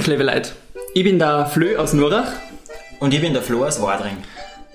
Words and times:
Grüßen, 0.00 0.12
liebe 0.12 0.24
Leute. 0.24 0.52
Ich 0.94 1.04
bin 1.04 1.18
der 1.18 1.44
Flö 1.44 1.76
aus 1.76 1.92
Nurach. 1.92 2.32
Und 3.00 3.12
ich 3.12 3.20
bin 3.20 3.34
der 3.34 3.42
Flo 3.42 3.66
aus 3.66 3.82
Wadring. 3.82 4.16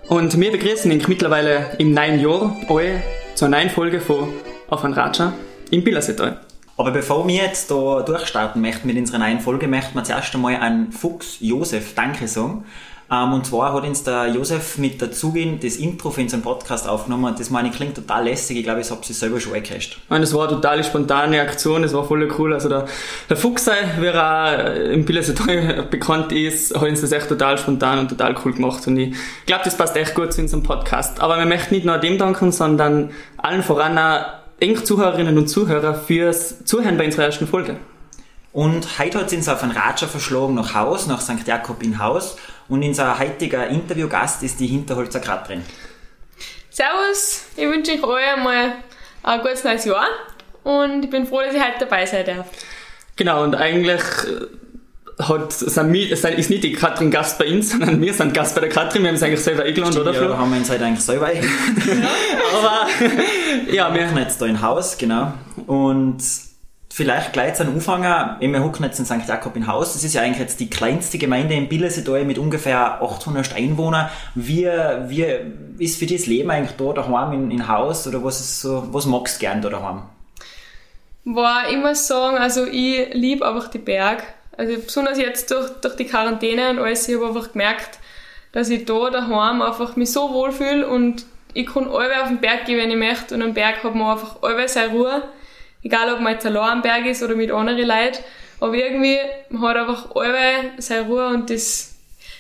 Und 0.08 0.40
wir 0.40 0.52
begrüßen 0.52 0.92
euch 0.92 1.08
mittlerweile 1.08 1.72
im 1.80 1.96
neuen 1.96 2.20
Jahr 2.20 2.56
euch 2.70 3.00
zur 3.34 3.48
neuen 3.48 3.72
Folge 3.72 4.00
von 4.00 4.32
Auf 4.70 4.84
ein 4.86 4.94
Ratscher 4.94 5.34
im 5.72 5.84
Billersetal. 5.84 6.42
Aber 6.78 6.92
bevor 6.92 7.28
wir 7.28 7.38
jetzt 7.38 7.72
da 7.72 8.04
durchstarten 8.04 8.62
möchten 8.62 8.86
mit 8.86 8.98
unserer 8.98 9.18
neuen 9.18 9.40
Folge, 9.40 9.68
möchten 9.68 9.96
wir 9.96 10.04
zuerst 10.04 10.36
einmal 10.36 10.58
an 10.58 10.92
Fuchs 10.92 11.38
Josef 11.40 11.96
Danke 11.96 12.28
sagen. 12.28 12.64
Ähm, 13.12 13.34
und 13.34 13.46
zwar 13.46 13.74
hat 13.74 13.84
uns 13.84 14.04
der 14.04 14.28
Josef 14.28 14.78
mit 14.78 15.16
Zugin 15.16 15.60
das 15.60 15.76
Intro 15.76 16.10
für 16.10 16.22
unseren 16.22 16.42
Podcast 16.42 16.90
aufgenommen. 16.90 17.26
Und 17.26 17.40
das 17.40 17.50
meine 17.50 17.70
ich 17.70 17.76
klingt 17.76 17.96
total 17.96 18.26
lässig. 18.26 18.58
Ich 18.58 18.64
glaube, 18.64 18.82
ich 18.82 18.90
habe 18.90 19.02
es 19.02 19.20
selber 19.20 19.40
schon 19.40 19.54
eingecasht. 19.54 20.00
Ich 20.04 20.10
meine, 20.10 20.22
das 20.22 20.34
war 20.34 20.48
eine 20.48 20.56
total 20.56 20.84
spontane 20.84 21.42
Aktion, 21.42 21.84
das 21.84 21.94
war 21.94 22.04
voll 22.04 22.28
cool. 22.38 22.54
Also 22.54 22.70
der, 22.70 22.86
der 23.30 23.38
Fuchs, 23.38 23.70
wer 24.00 24.16
auch 24.16 24.76
im 24.92 25.06
Billersetal 25.06 25.84
bekannt 25.92 26.32
ist, 26.32 26.76
hat 26.76 26.84
uns 26.84 27.02
das 27.02 27.12
echt 27.12 27.30
total 27.30 27.58
spontan 27.58 28.00
und 28.00 28.10
total 28.10 28.36
cool 28.44 28.54
gemacht. 28.54 28.88
Und 28.88 28.98
ich 28.98 29.16
glaube, 29.46 29.64
das 29.64 29.78
passt 29.78 29.96
echt 29.96 30.16
gut 30.16 30.34
zu 30.34 30.42
unserem 30.42 30.64
Podcast. 30.64 31.20
Aber 31.20 31.38
wir 31.38 31.46
möchten 31.46 31.76
nicht 31.76 31.86
nur 31.86 31.98
dem 31.98 32.18
danken, 32.18 32.52
sondern 32.52 33.12
allen 33.38 33.62
voran 33.62 33.98
auch 33.98 34.26
eng 34.60 34.84
Zuhörerinnen 34.84 35.38
und 35.38 35.48
Zuhörer 35.48 35.94
fürs 35.94 36.64
Zuhören 36.66 36.98
bei 36.98 37.06
unserer 37.06 37.26
ersten 37.26 37.48
Folge. 37.48 37.78
Und 38.56 39.00
heute 39.00 39.20
hat 39.20 39.28
es 39.28 39.34
uns 39.34 39.50
auf 39.50 39.62
einen 39.64 39.74
Ratscher 39.74 40.08
verschlagen 40.08 40.54
nach 40.54 40.74
Haus, 40.74 41.08
nach 41.08 41.20
St. 41.20 41.46
Jakob 41.46 41.84
in 41.84 42.00
Haus. 42.00 42.38
Und 42.68 42.84
unser 42.84 43.20
heutiger 43.20 43.68
Interviewgast 43.68 44.42
ist 44.44 44.60
die 44.60 44.68
Hinterholzer 44.68 45.20
Katrin. 45.20 45.64
Servus, 46.70 47.46
ich 47.56 47.68
wünsche 47.68 47.94
euch 47.94 48.04
euch 48.04 48.34
einmal 48.36 48.74
ein 49.24 49.42
gutes 49.42 49.64
neues 49.64 49.86
Jahr 49.86 50.08
und 50.64 51.06
ich 51.06 51.10
bin 51.10 51.26
froh, 51.26 51.42
dass 51.42 51.54
ich 51.54 51.62
heute 51.62 51.80
dabei 51.80 52.06
sein 52.06 52.26
darf. 52.26 52.48
Genau, 53.16 53.44
und 53.44 53.56
eigentlich 53.56 54.02
äh, 54.02 55.24
hat, 55.24 55.54
sind 55.54 55.94
wir, 55.94 56.12
ist 56.12 56.50
nicht 56.50 56.64
die 56.64 56.74
Katrin 56.74 57.12
Gast 57.12 57.38
bei 57.38 57.50
uns, 57.50 57.72
sondern 57.72 58.02
wir 58.02 58.14
sind 58.14 58.34
Gast 58.34 58.56
bei 58.56 58.62
der 58.62 58.70
Katrin. 58.70 59.04
Wir 59.04 59.10
haben 59.10 59.16
es 59.16 59.24
eigentlich 59.24 59.44
selber 59.44 59.64
eingeladen, 59.64 59.98
oder 59.98 60.14
Flo? 60.14 60.30
Ja, 60.30 60.38
haben 60.38 60.52
wir 60.52 60.58
uns 60.58 60.70
halt 60.70 60.82
eigentlich 60.82 61.06
selber 61.06 61.28
eingeladen. 61.28 62.08
Aber 62.58 62.88
ja, 63.72 63.94
wir 63.94 64.08
sind 64.08 64.18
jetzt 64.18 64.42
da 64.42 64.46
im 64.48 64.62
Haus, 64.62 64.98
genau. 64.98 65.34
Und 65.68 66.18
vielleicht 66.96 67.34
gleich 67.34 67.56
zu 67.56 67.64
Anfangen, 67.64 68.38
wir 68.40 68.64
hocken 68.64 68.86
jetzt 68.86 69.00
in 69.00 69.06
St. 69.06 69.28
Jakob 69.28 69.58
in 69.58 69.68
Haus, 69.68 69.92
das 69.92 70.06
ist 70.06 70.14
ja 70.14 70.22
eigentlich 70.22 70.40
jetzt 70.40 70.62
die 70.62 70.70
kleinste 70.70 71.18
Gemeinde 71.18 71.54
in 71.54 71.68
Billesetal 71.68 72.24
mit 72.24 72.38
ungefähr 72.38 73.02
800 73.02 73.54
Einwohnern. 73.54 74.10
Wie, 74.34 74.66
wie 74.66 75.26
ist 75.78 76.00
für 76.00 76.06
das 76.06 76.26
Leben 76.26 76.50
eigentlich 76.52 76.78
da 76.78 76.94
daheim 76.94 77.34
in, 77.34 77.52
in 77.52 77.68
Haus 77.68 78.08
oder 78.08 78.24
was, 78.24 78.40
ist 78.40 78.62
so, 78.62 78.88
was 78.94 79.06
magst 79.08 79.36
du 79.36 79.40
gern 79.42 79.62
da 79.62 79.68
daheim? 79.68 80.04
War 81.26 81.68
immer 81.68 81.96
sagen, 81.96 82.38
also 82.38 82.66
ich 82.66 83.14
liebe 83.14 83.46
einfach 83.46 83.68
die 83.68 83.80
Berg. 83.80 84.24
Also 84.56 84.78
besonders 84.80 85.18
jetzt 85.18 85.52
durch, 85.52 85.70
durch 85.82 85.98
die 85.98 86.06
Quarantäne 86.06 86.70
und 86.70 86.80
alles, 86.80 87.10
ich 87.10 87.16
habe 87.16 87.28
einfach 87.28 87.52
gemerkt, 87.52 88.00
dass 88.54 88.70
ich 88.70 88.86
da 88.86 89.10
daheim 89.10 89.62
einfach 89.62 89.98
mich 89.98 90.14
so 90.14 90.32
wohlfühle 90.32 90.88
und 90.88 91.26
ich 91.54 91.66
kann 91.68 91.90
alle 91.90 92.22
auf 92.22 92.30
den 92.30 92.40
Berg 92.40 92.64
gehen, 92.64 92.78
wenn 92.78 92.90
ich 92.90 92.96
möchte 92.96 93.36
und 93.36 93.42
am 93.42 93.54
Berg 93.54 93.84
hat 93.84 93.96
man 93.96 94.14
einfach 94.14 94.38
alle 94.42 94.70
seine 94.70 94.94
Ruhe 94.94 95.24
Egal, 95.86 96.12
ob 96.12 96.20
man 96.20 96.34
jetzt 96.34 96.46
allein 96.48 96.72
am 96.72 96.82
Berg 96.82 97.06
ist 97.06 97.22
oder 97.22 97.36
mit 97.36 97.52
anderen 97.52 97.78
Leuten. 97.78 98.24
Aber 98.60 98.74
irgendwie, 98.74 99.18
man 99.50 99.62
hat 99.62 99.78
einfach 99.78 100.16
alle 100.16 100.72
seine 100.80 101.06
Ruhe 101.06 101.28
und 101.28 101.48
das, 101.52 101.94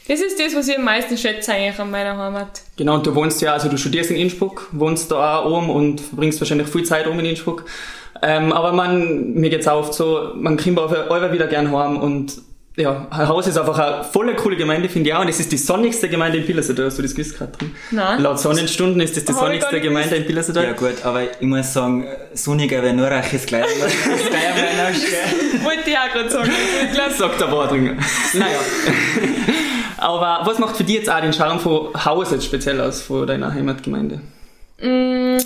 das 0.07 0.19
ist 0.19 0.39
das, 0.39 0.55
was 0.55 0.67
ich 0.67 0.75
am 0.75 0.83
meisten 0.83 1.15
schätze 1.15 1.53
eigentlich 1.53 1.79
an 1.79 1.91
meiner 1.91 2.17
Heimat. 2.17 2.63
Genau, 2.75 2.95
und 2.95 3.05
du 3.05 3.13
wohnst 3.13 3.43
ja, 3.43 3.53
also 3.53 3.69
du 3.69 3.77
studierst 3.77 4.09
in 4.09 4.17
Innsbruck, 4.17 4.69
wohnst 4.71 5.11
da 5.11 5.39
auch 5.39 5.51
oben 5.51 5.69
und 5.69 6.01
verbringst 6.01 6.41
wahrscheinlich 6.41 6.67
viel 6.69 6.85
Zeit 6.85 7.05
oben 7.05 7.19
in 7.19 7.25
Innsbruck. 7.25 7.65
Ähm, 8.23 8.51
aber 8.51 8.71
man, 8.71 9.33
mir 9.35 9.51
geht's 9.51 9.67
auch 9.67 9.81
oft 9.81 9.93
so, 9.93 10.31
man 10.33 10.57
kommt 10.57 10.79
alle 10.79 11.31
wieder 11.31 11.45
gern 11.45 11.71
heim 11.71 11.97
und 11.97 12.41
ja, 12.77 13.07
Haus 13.11 13.47
ist 13.47 13.57
einfach 13.57 13.79
eine 13.79 14.03
voll 14.03 14.35
coole 14.35 14.57
Gemeinde, 14.57 14.89
finde 14.89 15.09
ich 15.09 15.15
auch. 15.15 15.21
Und 15.21 15.29
es 15.29 15.39
ist 15.39 15.51
die 15.51 15.57
sonnigste 15.57 16.09
Gemeinde 16.09 16.39
in 16.39 16.45
Pillersetal. 16.45 16.87
Hast 16.87 16.97
du 16.97 17.03
das 17.03 17.15
gewusst, 17.15 17.37
Katrin? 17.37 17.73
Nein. 17.91 18.21
Laut 18.21 18.39
Sonnenstunden 18.39 18.99
ist 18.99 19.15
das 19.15 19.23
die 19.23 19.31
sonnigste 19.31 19.79
Gemeinde 19.79 20.17
in 20.17 20.25
Pillersetal. 20.25 20.63
Ja 20.65 20.73
gut, 20.73 21.05
aber 21.05 21.23
ich 21.23 21.47
muss 21.47 21.71
sagen, 21.71 22.05
sonniger 22.33 22.83
wäre 22.83 22.93
nur 22.93 23.09
ist 23.09 23.47
gleich. 23.47 23.65
das 23.65 25.63
Wollte 25.63 25.89
ich 25.89 25.97
auch 25.97 26.11
gerade 26.13 26.29
sagen. 26.29 26.51
Das 26.95 27.17
sagt 27.17 27.39
der 27.39 27.51
Wadringer. 27.51 27.95
naja. 28.33 28.59
aber 29.97 30.41
was 30.45 30.59
macht 30.59 30.75
für 30.75 30.83
dich 30.83 30.97
jetzt 30.97 31.09
auch 31.09 31.21
den 31.21 31.31
Charme 31.31 31.59
von 31.59 31.93
Haus 32.03 32.31
jetzt 32.31 32.43
speziell 32.43 32.81
aus, 32.81 33.01
von 33.01 33.25
deiner 33.25 33.53
Heimatgemeinde? 33.53 34.19
Mm, 34.81 35.37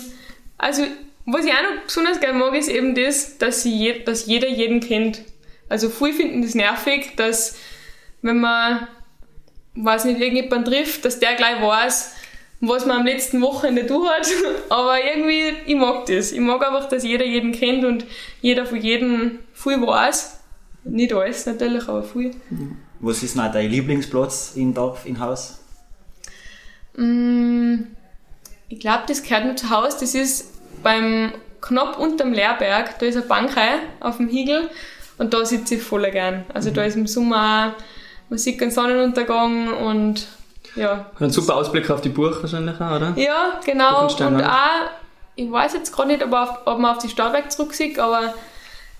also, 0.58 0.82
was 1.26 1.44
ich 1.44 1.52
auch 1.52 1.62
noch 1.62 1.84
besonders 1.86 2.18
gerne 2.18 2.38
mag, 2.38 2.56
ist 2.56 2.68
eben 2.68 2.96
das, 2.96 3.38
dass, 3.38 3.62
sie, 3.62 4.02
dass 4.04 4.26
jeder 4.26 4.48
jeden 4.48 4.80
kennt. 4.80 5.22
Also 5.70 5.88
viele 5.88 6.12
finden 6.12 6.42
das 6.42 6.54
nervig, 6.54 7.14
dass 7.16 7.56
wenn 8.22 8.40
man, 8.40 8.88
weiß 9.76 10.04
nicht, 10.04 10.20
irgendjemand 10.20 10.66
trifft, 10.66 11.04
dass 11.04 11.20
der 11.20 11.36
gleich 11.36 11.62
weiß, 11.62 12.14
was 12.60 12.86
man 12.86 12.98
am 12.98 13.06
letzten 13.06 13.40
Wochenende 13.40 13.84
du 13.84 14.06
hat. 14.06 14.28
Aber 14.68 15.02
irgendwie, 15.02 15.54
ich 15.64 15.76
mag 15.76 16.06
das. 16.06 16.32
Ich 16.32 16.40
mag 16.40 16.66
einfach, 16.66 16.88
dass 16.88 17.04
jeder 17.04 17.24
jeden 17.24 17.52
kennt 17.52 17.84
und 17.84 18.04
jeder 18.42 18.66
von 18.66 18.80
jedem 18.80 19.38
viel 19.54 19.80
weiß. 19.80 20.40
Nicht 20.84 21.12
alles 21.12 21.46
natürlich, 21.46 21.86
aber 21.88 22.02
viel. 22.02 22.30
Was 23.00 23.22
ist 23.22 23.36
noch 23.36 23.52
dein 23.52 23.70
Lieblingsplatz 23.70 24.52
in 24.56 24.72
Dorf, 24.72 25.04
in 25.04 25.20
Haus? 25.20 25.60
Mm, 26.96 27.82
ich 28.70 28.80
glaube, 28.80 29.02
das 29.06 29.22
gehört 29.22 29.44
nur 29.44 29.56
zu 29.56 29.68
Haus. 29.68 29.98
Das 29.98 30.14
ist 30.14 30.82
beim 30.82 31.32
knapp 31.60 31.98
unterm 31.98 32.32
Lehrberg. 32.32 32.98
Da 32.98 33.04
ist 33.04 33.16
eine 33.16 33.26
Bank 33.26 33.50
auf 34.00 34.16
dem 34.16 34.28
Hügel. 34.28 34.70
Und 35.20 35.34
da 35.34 35.44
sitze 35.44 35.74
ich 35.74 35.82
voll 35.82 36.10
gern. 36.10 36.44
Also 36.54 36.70
mhm. 36.70 36.74
da 36.74 36.84
ist 36.84 36.96
im 36.96 37.06
Sommer 37.06 37.74
auch, 37.76 37.82
man 38.30 38.38
sieht 38.38 38.60
einen 38.62 38.70
Sonnenuntergang 38.70 39.68
und 39.74 40.26
ja. 40.76 41.10
Ein 41.18 41.30
super 41.30 41.56
Ausblick 41.56 41.90
auf 41.90 42.00
die 42.00 42.08
Burg 42.08 42.42
wahrscheinlich 42.42 42.80
auch, 42.80 42.96
oder? 42.96 43.12
Ja, 43.16 43.60
genau. 43.62 44.04
Und 44.04 44.22
auch, 44.22 44.90
ich 45.36 45.50
weiß 45.50 45.74
jetzt 45.74 45.94
gerade 45.94 46.08
nicht, 46.08 46.24
ob, 46.24 46.32
auf, 46.32 46.48
ob 46.64 46.78
man 46.78 46.96
auf 46.96 47.02
die 47.02 47.10
Stadtwerk 47.10 47.52
zurücksieht, 47.52 47.98
aber 47.98 48.32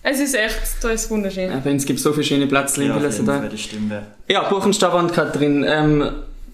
es 0.02 0.20
ist 0.20 0.34
echt, 0.34 0.60
da 0.82 0.90
ist 0.90 1.10
wunderschön. 1.10 1.50
Ja, 1.50 1.72
es 1.72 1.86
gibt 1.86 2.00
so 2.00 2.12
viele 2.12 2.24
schöne 2.24 2.46
Plätze 2.46 2.84
ja, 2.84 2.96
in 2.96 3.58
stimmt, 3.58 3.92
ja. 4.28 4.42
Buchensteinwand, 4.42 5.14
Katrin. 5.14 5.64
Ähm, 5.66 6.10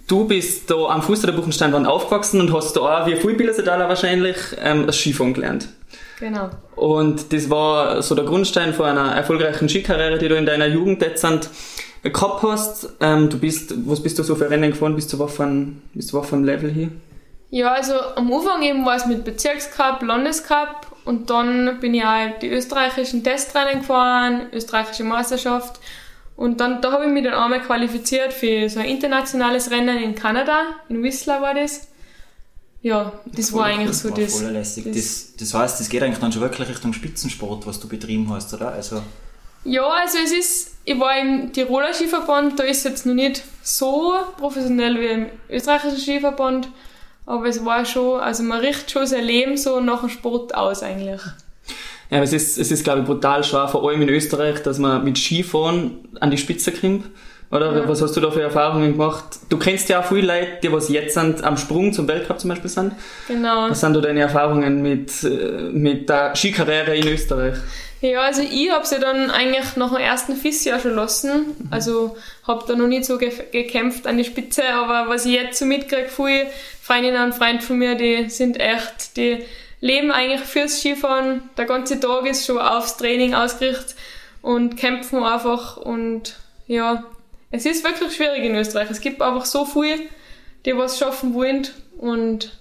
du 0.06 0.28
bist 0.28 0.70
da 0.70 0.76
am 0.76 1.02
Fuß 1.02 1.22
der 1.22 1.32
Buchensteinwand 1.32 1.88
aufgewachsen 1.88 2.40
und 2.40 2.52
hast 2.52 2.76
da 2.76 2.80
auch, 2.82 3.06
wie 3.08 3.16
viele 3.16 3.34
Bildersetaler 3.34 3.88
wahrscheinlich, 3.88 4.36
ähm, 4.62 4.86
das 4.86 4.96
Skifahren 4.96 5.34
gelernt. 5.34 5.68
Genau. 6.18 6.50
Und 6.76 7.32
das 7.32 7.50
war 7.50 8.02
so 8.02 8.14
der 8.14 8.24
Grundstein 8.24 8.72
von 8.72 8.86
einer 8.86 9.14
erfolgreichen 9.14 9.68
Skikarriere, 9.68 10.18
die 10.18 10.28
du 10.28 10.36
in 10.36 10.46
deiner 10.46 10.66
Jugend 10.66 11.02
jetzt 11.02 11.26
gehabt 12.02 12.42
hast. 12.42 12.88
Ähm, 13.00 13.28
du 13.28 13.38
bist, 13.38 13.74
was 13.86 14.02
bist 14.02 14.18
du 14.18 14.22
so 14.22 14.34
für 14.34 14.48
Rennen 14.48 14.70
gefahren? 14.70 14.94
Bist 14.94 15.12
du 15.12 15.22
auf 15.22 15.40
einem, 15.40 15.82
bist 15.92 16.12
du 16.12 16.18
auf 16.18 16.32
einem 16.32 16.44
Level 16.44 16.70
hier? 16.70 16.90
Ja, 17.50 17.72
also 17.72 17.94
am 18.16 18.32
Anfang 18.32 18.62
eben 18.62 18.84
war 18.84 18.96
es 18.96 19.06
mit 19.06 19.24
Bezirkscup, 19.24 20.02
Landescup 20.02 20.86
und 21.04 21.30
dann 21.30 21.78
bin 21.80 21.94
ich 21.94 22.04
auch 22.04 22.38
die 22.40 22.50
österreichischen 22.50 23.22
Testrennen 23.22 23.80
gefahren, 23.80 24.48
österreichische 24.52 25.04
Meisterschaft 25.04 25.80
und 26.34 26.60
dann, 26.60 26.82
da 26.82 26.90
habe 26.90 27.04
ich 27.04 27.10
mich 27.10 27.22
dann 27.22 27.34
einmal 27.34 27.62
qualifiziert 27.62 28.32
für 28.32 28.68
so 28.68 28.80
ein 28.80 28.86
internationales 28.86 29.70
Rennen 29.70 29.96
in 30.02 30.16
Kanada, 30.16 30.62
in 30.88 31.02
Whistler 31.04 31.40
war 31.40 31.54
das 31.54 31.88
ja, 32.86 33.12
das 33.26 33.52
war 33.52 33.64
eigentlich 33.64 33.96
so 33.96 34.10
war 34.10 34.16
das, 34.16 34.76
das, 34.76 34.84
das. 34.84 35.32
Das 35.40 35.54
heißt, 35.54 35.80
das 35.80 35.88
geht 35.88 36.04
eigentlich 36.04 36.20
dann 36.20 36.30
schon 36.30 36.40
wirklich 36.40 36.68
Richtung 36.68 36.92
Spitzensport, 36.92 37.66
was 37.66 37.80
du 37.80 37.88
betrieben 37.88 38.32
hast, 38.32 38.54
oder? 38.54 38.70
Also 38.70 39.02
ja, 39.64 39.84
also 39.88 40.18
es 40.24 40.30
ist, 40.30 40.76
ich 40.84 40.96
war 41.00 41.18
im 41.18 41.52
Tiroler 41.52 41.92
Skiverband, 41.92 42.60
da 42.60 42.62
ist 42.62 42.78
es 42.78 42.84
jetzt 42.84 43.06
noch 43.06 43.14
nicht 43.14 43.42
so 43.64 44.14
professionell 44.38 45.00
wie 45.00 45.06
im 45.06 45.26
österreichischen 45.50 45.98
Skiverband, 45.98 46.68
aber 47.26 47.46
es 47.46 47.64
war 47.64 47.84
schon, 47.84 48.20
also 48.20 48.44
man 48.44 48.60
richtet 48.60 48.92
schon 48.92 49.04
sein 49.04 49.24
Leben 49.24 49.56
so 49.56 49.80
nach 49.80 50.02
dem 50.02 50.08
Sport 50.08 50.54
aus 50.54 50.84
eigentlich. 50.84 51.20
Ja, 52.10 52.22
es 52.22 52.32
ist, 52.32 52.56
es 52.56 52.70
ist 52.70 52.84
glaube 52.84 53.00
ich 53.00 53.06
brutal 53.06 53.42
schwer, 53.42 53.66
vor 53.66 53.88
allem 53.88 54.02
in 54.02 54.10
Österreich, 54.10 54.62
dass 54.62 54.78
man 54.78 55.02
mit 55.02 55.18
Skifahren 55.18 56.06
an 56.20 56.30
die 56.30 56.38
Spitze 56.38 56.70
kommt. 56.70 57.06
Oder 57.50 57.76
ja. 57.76 57.88
was 57.88 58.02
hast 58.02 58.16
du 58.16 58.20
da 58.20 58.30
für 58.30 58.42
Erfahrungen 58.42 58.92
gemacht? 58.92 59.24
Du 59.48 59.56
kennst 59.56 59.88
ja 59.88 60.00
auch 60.00 60.06
viele 60.06 60.26
Leute, 60.26 60.58
die 60.62 60.72
was 60.72 60.88
jetzt 60.88 61.14
sind, 61.14 61.44
am 61.44 61.56
Sprung 61.56 61.92
zum 61.92 62.08
Weltcup 62.08 62.40
zum 62.40 62.50
Beispiel 62.50 62.70
sind. 62.70 62.92
Genau. 63.28 63.70
Was 63.70 63.80
sind 63.80 63.94
da 63.94 64.00
deine 64.00 64.20
Erfahrungen 64.20 64.82
mit, 64.82 65.22
äh, 65.22 65.70
mit 65.72 66.08
der 66.08 66.34
Skikarriere 66.34 66.96
in 66.96 67.06
Österreich? 67.06 67.54
Ja, 68.00 68.22
also 68.22 68.42
ich 68.42 68.70
habe 68.70 68.86
sie 68.86 68.98
dann 68.98 69.30
eigentlich 69.30 69.76
nach 69.76 69.88
dem 69.88 70.02
ersten 70.02 70.36
FIS-Jahr 70.36 70.80
schon 70.80 70.94
lassen. 70.94 71.56
Also 71.70 72.16
habe 72.46 72.64
da 72.66 72.74
noch 72.74 72.88
nicht 72.88 73.04
so 73.04 73.16
ge 73.16 73.32
gekämpft 73.52 74.06
an 74.06 74.18
die 74.18 74.24
Spitze, 74.24 74.62
aber 74.74 75.08
was 75.08 75.24
ich 75.24 75.32
jetzt 75.32 75.58
so 75.58 75.64
mitkriege, 75.64 76.08
viele 76.08 76.46
Freundinnen 76.82 77.24
und 77.24 77.34
Freunde 77.34 77.62
von 77.62 77.78
mir, 77.78 77.94
die 77.94 78.28
sind 78.28 78.60
echt, 78.60 79.16
die 79.16 79.44
leben 79.80 80.10
eigentlich 80.10 80.42
fürs 80.42 80.78
Skifahren. 80.78 81.42
Der 81.56 81.64
ganze 81.64 81.98
Tag 81.98 82.26
ist 82.26 82.44
schon 82.44 82.58
aufs 82.58 82.96
Training 82.96 83.34
ausgerichtet 83.34 83.94
und 84.42 84.76
kämpfen 84.76 85.22
einfach 85.22 85.76
und 85.76 86.36
ja, 86.66 87.04
es 87.50 87.64
ist 87.66 87.84
wirklich 87.84 88.14
schwierig 88.14 88.44
in 88.44 88.54
Österreich. 88.54 88.90
Es 88.90 89.00
gibt 89.00 89.20
einfach 89.22 89.44
so 89.44 89.64
viele, 89.64 89.98
die 90.64 90.76
was 90.76 90.98
schaffen 90.98 91.34
wollen 91.34 91.66
und 91.98 92.58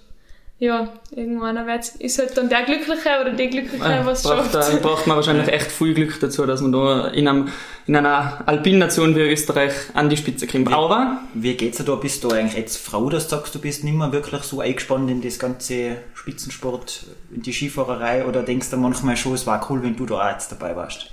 ja, 0.58 0.88
irgendwann 1.10 1.66
wird's, 1.66 1.90
ist 1.96 2.18
halt 2.18 2.34
dann 2.38 2.48
der 2.48 2.62
Glückliche 2.62 3.10
oder 3.20 3.32
die 3.34 3.50
Glückliche, 3.50 3.84
Ja, 3.84 4.06
was 4.06 4.22
braucht, 4.22 4.52
schafft. 4.52 4.54
da, 4.54 4.76
braucht 4.80 5.06
man 5.06 5.16
wahrscheinlich 5.16 5.48
echt 5.48 5.70
viel 5.70 5.92
Glück 5.92 6.18
dazu, 6.18 6.46
dass 6.46 6.62
man 6.62 6.72
da 6.72 7.08
in, 7.08 7.28
einem, 7.28 7.48
in 7.86 7.94
einer 7.94 8.42
Alpinnation 8.46 9.14
wie 9.14 9.20
Österreich 9.20 9.74
an 9.92 10.08
die 10.08 10.16
Spitze 10.16 10.46
kommt. 10.46 10.72
Aber 10.72 11.18
Wie 11.34 11.52
geht's 11.58 11.76
dir 11.76 11.84
da? 11.84 11.96
Bist 11.96 12.24
du 12.24 12.30
eigentlich 12.30 12.56
jetzt 12.56 12.78
froh, 12.78 13.10
dass 13.10 13.28
du 13.28 13.36
sagst, 13.36 13.54
du 13.54 13.58
bist 13.58 13.84
nicht 13.84 13.92
mehr 13.92 14.12
wirklich 14.12 14.44
so 14.44 14.60
eingespannt 14.60 15.10
in 15.10 15.20
das 15.20 15.38
ganze 15.38 15.98
Spitzensport, 16.14 17.04
in 17.34 17.42
die 17.42 17.52
Skifahrerei 17.52 18.24
oder 18.24 18.42
denkst 18.42 18.70
du 18.70 18.78
manchmal 18.78 19.18
schon, 19.18 19.34
es 19.34 19.46
war 19.46 19.66
cool, 19.68 19.82
wenn 19.82 19.94
du 19.96 20.06
da 20.06 20.26
auch 20.26 20.30
jetzt 20.32 20.50
dabei 20.50 20.74
warst? 20.74 21.10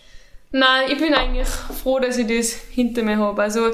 Nein, 0.53 0.91
ich 0.91 0.99
bin 0.99 1.15
eigentlich 1.15 1.47
froh, 1.47 1.97
dass 1.99 2.17
ich 2.17 2.27
das 2.27 2.53
hinter 2.53 3.01
mir 3.01 3.17
habe. 3.17 3.41
Also, 3.41 3.71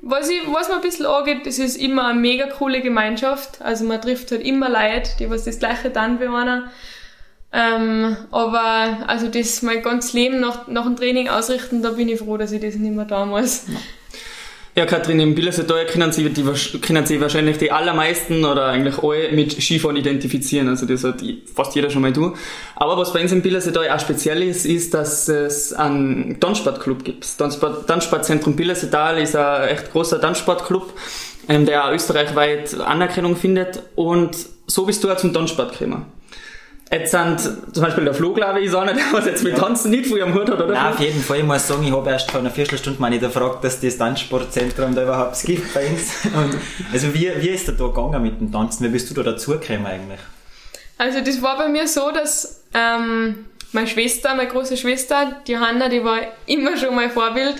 was, 0.00 0.30
ich, 0.30 0.40
was 0.50 0.68
mir 0.68 0.76
ein 0.76 0.80
bisschen 0.80 1.04
angeht, 1.04 1.44
das 1.44 1.58
ist 1.58 1.76
immer 1.76 2.08
eine 2.08 2.18
mega 2.18 2.46
coole 2.46 2.80
Gemeinschaft. 2.80 3.60
Also 3.60 3.84
man 3.84 4.00
trifft 4.00 4.30
halt 4.30 4.42
immer 4.42 4.70
Leute, 4.70 5.10
die 5.18 5.28
was 5.28 5.44
das 5.44 5.58
gleiche 5.58 5.90
dann 5.90 6.18
wie 6.18 6.26
einer. 6.26 6.70
Ähm, 7.52 8.16
aber 8.30 9.04
also 9.06 9.28
das 9.28 9.60
mein 9.60 9.82
ganzes 9.82 10.14
Leben 10.14 10.40
nach, 10.40 10.66
nach 10.66 10.84
dem 10.84 10.96
Training 10.96 11.28
ausrichten, 11.28 11.82
da 11.82 11.90
bin 11.90 12.08
ich 12.08 12.20
froh, 12.20 12.38
dass 12.38 12.52
ich 12.52 12.60
das 12.60 12.76
nicht 12.76 12.94
mehr 12.94 13.04
da 13.04 13.26
muss. 13.26 13.66
ja, 13.66 13.74
Katrin, 14.86 15.20
im 15.20 15.34
Billersetal 15.34 15.86
können 15.86 16.12
sie, 16.12 16.28
die, 16.28 16.44
können 16.80 17.06
sie 17.06 17.20
wahrscheinlich 17.20 17.58
die 17.58 17.72
allermeisten 17.72 18.44
oder 18.44 18.66
eigentlich 18.66 18.98
alle 19.02 19.32
mit 19.32 19.60
Skifahren 19.60 19.96
identifizieren. 19.96 20.68
Also 20.68 20.86
das 20.86 21.04
hat 21.04 21.22
fast 21.54 21.74
jeder 21.74 21.90
schon 21.90 22.02
mal 22.02 22.12
du. 22.12 22.34
Aber 22.76 22.96
was 22.96 23.12
bei 23.12 23.22
uns 23.22 23.32
im 23.32 23.42
Billersetal 23.42 23.88
auch 23.90 24.00
speziell 24.00 24.42
ist, 24.42 24.66
ist, 24.66 24.94
dass 24.94 25.28
es 25.28 25.72
einen 25.72 26.38
Tanzsportclub 26.40 27.04
gibt. 27.04 27.26
Tanzsportzentrum 27.38 28.56
Billersetal 28.56 29.18
ist 29.18 29.36
ein 29.36 29.68
echt 29.68 29.92
großer 29.92 30.20
Tanzsportclub, 30.20 30.92
ähm, 31.48 31.66
der 31.66 31.86
auch 31.86 31.92
österreichweit 31.92 32.78
Anerkennung 32.80 33.36
findet. 33.36 33.82
Und 33.94 34.36
so 34.66 34.86
bist 34.86 35.02
du 35.02 35.10
auch 35.10 35.16
zum 35.16 35.32
Tanzsport 35.32 35.78
gekommen. 35.78 36.17
Jetzt 36.90 37.10
sind 37.10 37.38
zum 37.74 37.82
Beispiel 37.82 38.04
der 38.04 38.14
Flo, 38.14 38.32
glaube 38.32 38.60
ich, 38.60 38.66
ist 38.66 38.74
einer, 38.74 38.94
der 38.94 39.04
was 39.12 39.26
jetzt 39.26 39.44
mit 39.44 39.56
Tanzen 39.58 39.90
nicht 39.90 40.06
viel 40.06 40.22
am 40.22 40.32
Hut 40.32 40.50
hat, 40.50 40.60
oder? 40.60 40.72
Nein, 40.72 40.94
auf 40.94 41.00
jeden 41.00 41.22
Fall. 41.22 41.38
Ich 41.38 41.44
muss 41.44 41.66
sagen, 41.66 41.84
ich 41.84 41.92
habe 41.92 42.08
erst 42.08 42.30
vor 42.30 42.40
einer 42.40 42.50
Viertelstunde 42.50 42.98
mal 42.98 43.10
nicht 43.10 43.20
gefragt, 43.20 43.62
dass 43.62 43.78
das 43.80 43.98
Tanzsportzentrum 43.98 44.94
da 44.94 45.02
überhaupt 45.02 45.38
gibt 45.44 45.74
bei 45.74 45.86
uns. 45.86 46.24
Und 46.24 46.56
also 46.90 47.12
wie, 47.12 47.30
wie 47.40 47.50
ist 47.50 47.68
der 47.68 47.74
da 47.74 47.88
gegangen 47.88 48.22
mit 48.22 48.40
dem 48.40 48.50
Tanzen? 48.50 48.84
Wie 48.84 48.88
bist 48.88 49.10
du 49.10 49.14
da 49.14 49.22
dazugekommen 49.22 49.84
eigentlich? 49.84 50.20
Also 50.96 51.20
das 51.20 51.42
war 51.42 51.58
bei 51.58 51.68
mir 51.68 51.86
so, 51.86 52.10
dass 52.10 52.64
ähm, 52.72 53.46
meine 53.72 53.86
Schwester, 53.86 54.34
meine 54.34 54.48
große 54.48 54.78
Schwester, 54.78 55.36
die 55.46 55.52
Johanna, 55.52 55.90
die 55.90 56.02
war 56.02 56.20
immer 56.46 56.76
schon 56.78 56.94
mein 56.94 57.10
Vorbild. 57.10 57.56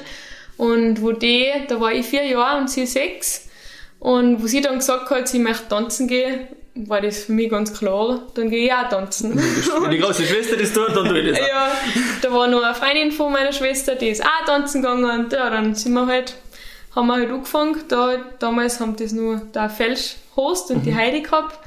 Und 0.57 1.03
wo 1.03 1.13
die, 1.13 1.47
da 1.69 1.81
war 1.81 1.93
ich 1.93 2.07
vier 2.07 2.25
Jahre 2.25 2.61
und 2.61 2.71
sie 2.71 2.87
sechs. 2.87 3.49
Und 4.01 4.43
wo 4.43 4.47
sie 4.47 4.63
dann 4.63 4.77
gesagt 4.77 5.11
hat, 5.11 5.29
sie 5.29 5.39
möchte 5.39 5.69
tanzen 5.69 6.09
gehen, 6.09 6.49
war 6.87 7.01
das 7.01 7.25
für 7.25 7.33
mich 7.33 7.51
ganz 7.51 7.77
klar, 7.77 8.21
dann 8.35 8.51
gehe 8.51 8.67
ich 8.67 8.73
auch 8.73 8.89
tanzen. 8.89 9.37
Wenn 9.83 9.91
die 9.91 9.99
große 9.99 10.25
Schwester 10.25 10.57
das 10.57 10.73
tut, 10.73 10.95
dann 10.95 11.09
tue 11.09 11.21
ich 11.21 11.31
das 11.31 11.41
auch. 11.45 11.49
ja, 11.49 11.69
da 12.23 12.33
war 12.33 12.47
noch 12.49 12.63
eine 12.63 12.75
Freundin 12.75 13.11
von 13.13 13.33
meiner 13.33 13.53
Schwester, 13.53 13.95
die 13.97 14.09
ist 14.09 14.23
auch 14.25 14.47
tanzen 14.47 14.83
gegangen 14.83 15.05
und 15.05 15.33
ja, 15.33 15.51
dann 15.51 15.75
sind 15.75 15.93
wir 15.95 16.07
halt, 16.07 16.35
haben 16.95 17.07
wir 17.09 17.15
halt 17.15 17.31
angefangen. 17.31 17.77
Da, 17.89 18.17
damals 18.39 18.79
haben 18.81 18.95
das 18.97 19.13
nur 19.13 19.43
der 19.55 19.69
Felsch-Host 19.71 20.71
und 20.71 20.85
die 20.87 20.95
Heidi 20.95 21.23
gehabt. 21.23 21.59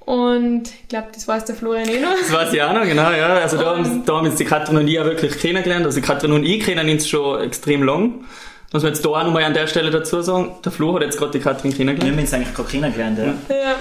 Und 0.00 0.62
ich 0.82 0.88
glaube, 0.88 1.08
das 1.12 1.28
weiß 1.28 1.44
der 1.44 1.54
Florian 1.54 1.86
eh 1.88 2.00
noch. 2.00 2.14
Das 2.18 2.32
weiß 2.32 2.52
ich 2.54 2.62
auch 2.62 2.72
noch, 2.72 2.84
genau, 2.84 3.10
ja. 3.10 3.26
Also 3.34 3.58
da 3.58 3.76
haben, 3.76 4.04
da 4.06 4.16
haben 4.16 4.24
jetzt 4.26 4.40
die 4.40 4.46
Katrin 4.46 4.78
und 4.78 4.88
ich 4.88 4.98
auch 4.98 5.04
wirklich 5.04 5.38
kennengelernt. 5.38 5.84
Also 5.84 6.00
die 6.00 6.06
Katrin 6.06 6.32
und 6.32 6.44
ich 6.44 6.64
kennen 6.64 6.88
uns 6.88 7.06
schon 7.06 7.42
extrem 7.42 7.82
lang. 7.82 8.24
Muss 8.72 8.82
man 8.82 8.92
jetzt 8.92 9.04
da 9.04 9.10
auch 9.10 9.22
nochmal 9.24 9.44
an 9.44 9.52
der 9.52 9.66
Stelle 9.66 9.90
dazu 9.90 10.22
sagen. 10.22 10.52
Der 10.64 10.72
Flo 10.72 10.94
hat 10.94 11.02
jetzt 11.02 11.18
gerade 11.18 11.32
die 11.32 11.40
Katrin 11.40 11.72
Wir 11.72 11.76
kennengelernt. 11.76 12.16
haben 12.16 12.22
uns 12.22 12.32
eigentlich 12.32 12.54
gerade 12.54 12.68
kennengelernt, 12.70 13.18
ja. 13.18 13.24
Ja. 13.54 13.74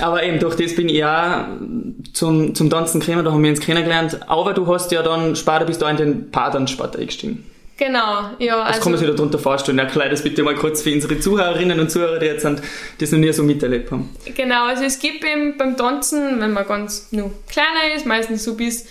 Aber 0.00 0.22
eben, 0.22 0.38
durch 0.38 0.54
das 0.56 0.74
bin 0.74 0.88
ich 0.88 1.04
auch 1.04 1.44
zum, 2.12 2.54
zum 2.54 2.70
Tanzen 2.70 3.00
gekommen, 3.00 3.24
da 3.24 3.32
haben 3.32 3.42
wir 3.42 3.50
uns 3.50 3.60
kennengelernt. 3.60 4.20
Aber 4.28 4.54
du 4.54 4.66
hast 4.66 4.92
ja 4.92 5.02
dann 5.02 5.36
später 5.36 5.64
bist 5.64 5.82
du 5.82 5.86
auch 5.86 5.90
in 5.90 5.96
den 5.96 6.30
Paartanzsport 6.30 6.96
eingestiegen. 6.96 7.44
Genau, 7.76 8.30
ja. 8.38 8.58
Was 8.58 8.66
Also, 8.68 8.80
kann 8.82 8.92
man 8.92 9.00
sich 9.00 9.10
darunter 9.10 9.38
vorstellen? 9.38 9.78
Erklär 9.78 10.08
das 10.08 10.22
bitte 10.22 10.42
mal 10.44 10.54
kurz 10.54 10.82
für 10.82 10.92
unsere 10.92 11.18
Zuhörerinnen 11.18 11.80
und 11.80 11.90
Zuhörer, 11.90 12.18
die 12.20 12.26
jetzt 12.26 12.42
sind, 12.42 12.62
das 12.98 13.10
noch 13.10 13.18
nie 13.18 13.32
so 13.32 13.42
miterlebt 13.42 13.90
haben. 13.90 14.10
Genau, 14.36 14.66
also 14.66 14.84
es 14.84 15.00
gibt 15.00 15.24
eben 15.24 15.56
beim 15.56 15.76
Tanzen, 15.76 16.40
wenn 16.40 16.52
man 16.52 16.66
ganz 16.66 17.08
nur 17.10 17.32
kleiner 17.48 17.94
ist, 17.96 18.06
meistens 18.06 18.44
so 18.44 18.54
bis, 18.54 18.86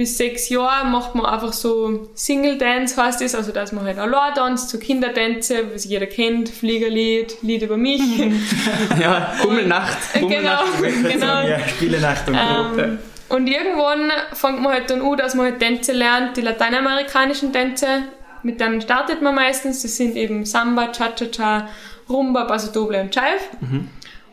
bis 0.00 0.16
sechs 0.16 0.48
Jahre, 0.48 0.86
macht 0.86 1.14
man 1.14 1.26
einfach 1.26 1.52
so 1.52 2.08
Single 2.14 2.56
Dance, 2.56 2.96
heißt 2.96 3.20
es, 3.20 3.34
also 3.34 3.52
dass 3.52 3.70
man 3.72 3.84
halt 3.84 3.98
allein 3.98 4.32
tanzt, 4.34 4.70
so 4.70 4.78
Kindertänze, 4.78 5.74
was 5.74 5.84
jeder 5.84 6.06
kennt, 6.06 6.48
Fliegerlied, 6.48 7.36
Lied 7.42 7.60
über 7.60 7.76
mich. 7.76 8.00
Ja, 8.98 9.34
Bummelnacht. 9.42 9.98
genau, 10.14 10.30
Bummelnacht. 10.30 11.12
genau. 11.12 11.46
Ja, 11.46 11.58
Spielenacht 11.68 12.26
und 12.28 12.34
Gruppe. 12.34 12.82
Ähm, 12.82 12.98
und 13.28 13.46
irgendwann 13.46 14.10
fängt 14.32 14.62
man 14.62 14.72
halt 14.72 14.88
dann 14.88 15.02
an, 15.02 15.18
dass 15.18 15.34
man 15.34 15.44
halt 15.44 15.60
Tänze 15.60 15.92
lernt, 15.92 16.34
die 16.38 16.40
lateinamerikanischen 16.40 17.52
Tänze, 17.52 18.04
mit 18.42 18.58
denen 18.58 18.80
startet 18.80 19.20
man 19.20 19.34
meistens, 19.34 19.82
das 19.82 19.98
sind 19.98 20.16
eben 20.16 20.46
Samba, 20.46 20.92
Cha-Cha-Cha, 20.92 21.68
Rumba, 22.08 22.44
Paso 22.44 22.72
Doble 22.72 23.02
und 23.02 23.14
Jive. 23.14 23.84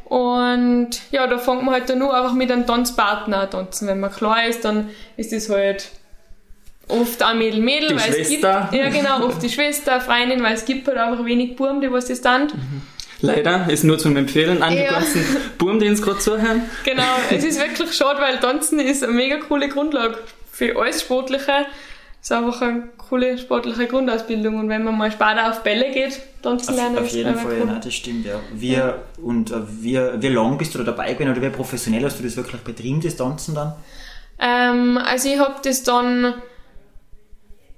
Und 0.07 0.89
ja, 1.11 1.27
da 1.27 1.37
fängt 1.37 1.63
man 1.63 1.73
halt 1.73 1.89
dann 1.89 1.99
nur 1.99 2.15
einfach 2.15 2.33
mit 2.33 2.49
einem 2.51 2.65
Tanzpartner 2.65 3.41
an 3.41 3.49
tanzen. 3.51 3.87
Wenn 3.89 3.99
man 3.99 4.11
klar 4.11 4.45
ist, 4.47 4.63
dann 4.63 4.89
ist 5.17 5.33
das 5.33 5.49
halt 5.49 5.89
oft 6.87 7.21
auch 7.21 7.33
Mädel-Mädel, 7.33 7.89
Die 7.89 7.95
weil 7.95 8.09
es 8.21 8.29
gibt, 8.29 8.41
Schwester. 8.41 8.69
ja 8.71 8.89
genau, 8.89 9.25
oft 9.25 9.43
die 9.43 9.49
Schwester, 9.49 9.99
Freundin, 9.99 10.41
weil 10.43 10.53
es 10.53 10.63
gibt 10.63 10.87
halt 10.87 10.97
einfach 10.97 11.25
wenig 11.25 11.57
Buben, 11.57 11.81
die 11.81 11.91
was 11.91 12.05
das 12.05 12.21
dann. 12.21 12.47
Leider, 13.19 13.67
ist 13.69 13.83
nur 13.83 13.97
zum 13.97 14.15
Empfehlen 14.15 14.63
an 14.63 14.71
die 14.71 14.79
Ja. 14.83 14.91
ganzen 14.91 15.25
Buben, 15.57 15.79
die 15.79 15.89
uns 15.89 16.01
gerade 16.01 16.19
zuhören. 16.19 16.61
Genau, 16.85 17.03
es 17.29 17.43
ist 17.43 17.59
wirklich 17.59 17.91
schade, 17.93 18.21
weil 18.21 18.39
Tanzen 18.39 18.79
ist 18.79 19.03
eine 19.03 19.11
mega 19.11 19.37
coole 19.37 19.67
Grundlage 19.67 20.19
für 20.51 20.79
alles 20.79 21.01
Sportliche. 21.01 21.65
Es 22.21 22.27
ist 22.27 22.31
einfach 22.31 22.61
eine 22.61 22.83
coole 23.09 23.37
sportliche 23.37 23.87
Grundausbildung 23.87 24.59
und 24.59 24.69
wenn 24.69 24.83
man 24.83 24.97
mal 24.97 25.11
später 25.11 25.49
auf 25.49 25.63
Bälle 25.63 25.91
geht, 25.91 26.19
tanzen 26.41 26.75
lernen 26.75 26.97
Auf, 26.97 27.05
auf 27.05 27.09
jeden 27.09 27.35
Fall, 27.35 27.59
cool. 27.59 27.65
nein, 27.65 27.81
das 27.83 27.93
stimmt, 27.93 28.25
ja. 28.25 28.39
Wie, 28.53 28.81
und 29.21 29.51
äh, 29.51 29.55
wie, 29.81 29.99
wie 30.21 30.27
lang 30.27 30.57
bist 30.57 30.73
du 30.73 30.79
da 30.79 30.85
dabei 30.85 31.13
gewesen 31.13 31.31
oder 31.31 31.41
wie 31.41 31.49
professionell 31.49 32.03
hast 32.03 32.19
du 32.19 32.23
das 32.23 32.35
wirklich 32.35 32.61
betrieben, 32.61 33.01
das 33.01 33.15
Tanzen 33.15 33.55
dann? 33.55 33.75
Ähm, 34.39 34.97
also 34.97 35.29
ich 35.29 35.39
habe 35.39 35.55
das 35.63 35.83
dann, 35.83 36.35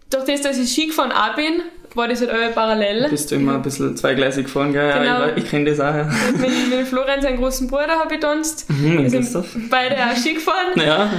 durch 0.09 0.25
das, 0.25 0.41
dass 0.41 0.57
ich 0.57 0.71
Ski 0.71 0.87
gefahren 0.87 1.11
auch 1.11 1.35
bin, 1.35 1.61
war 1.95 2.07
das 2.07 2.21
halt 2.21 2.29
alle 2.29 2.49
parallel. 2.49 3.07
Bist 3.09 3.31
du 3.31 3.35
immer 3.35 3.55
ein 3.55 3.61
bisschen 3.61 3.95
zweigleisig 3.97 4.45
gefahren, 4.45 4.73
gell? 4.73 4.91
Genau. 4.91 5.03
Ja, 5.05 5.29
ich, 5.35 5.43
ich 5.43 5.49
kenne 5.49 5.69
das 5.69 5.79
auch. 5.79 5.93
Ja. 5.93 6.09
mit, 6.37 6.69
mit 6.69 6.87
Florian, 6.87 7.21
seinem 7.21 7.37
großen 7.37 7.67
Bruder, 7.67 7.99
habe 7.99 8.13
ich 8.15 8.19
tanzt. 8.19 8.69
Mhm, 8.69 9.11
Wir 9.11 9.23
sind 9.23 9.69
beide 9.69 9.95
auch 9.95 10.15
Ski 10.15 10.33
gefahren. 10.35 10.73
Ja, 10.75 11.09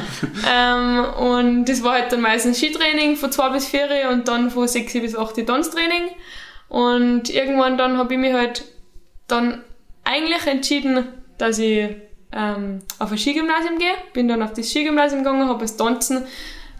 Ähm, 0.52 1.04
und 1.14 1.64
das 1.66 1.82
war 1.82 1.92
halt 1.94 2.12
dann 2.12 2.20
meistens 2.20 2.58
Skitraining 2.58 3.16
von 3.16 3.30
2 3.32 3.48
bis 3.50 3.66
4 3.68 4.08
und 4.12 4.28
dann 4.28 4.50
von 4.50 4.66
6 4.68 4.92
bis 4.94 5.16
8 5.16 5.46
Tanztraining. 5.46 6.10
Und 6.68 7.30
irgendwann 7.30 7.76
dann 7.76 7.98
habe 7.98 8.14
ich 8.14 8.20
mich 8.20 8.32
halt 8.32 8.64
dann 9.26 9.62
eigentlich 10.04 10.46
entschieden, 10.46 11.04
dass 11.38 11.58
ich 11.58 11.88
ähm, 12.32 12.78
auf 12.98 13.10
ein 13.10 13.18
Skigymnasium 13.18 13.78
gehe. 13.78 13.94
Bin 14.12 14.28
dann 14.28 14.42
auf 14.42 14.52
das 14.52 14.68
Skigymnasium 14.70 15.24
gegangen, 15.24 15.48
habe 15.48 15.60
das 15.62 15.76
Tanzen 15.76 16.24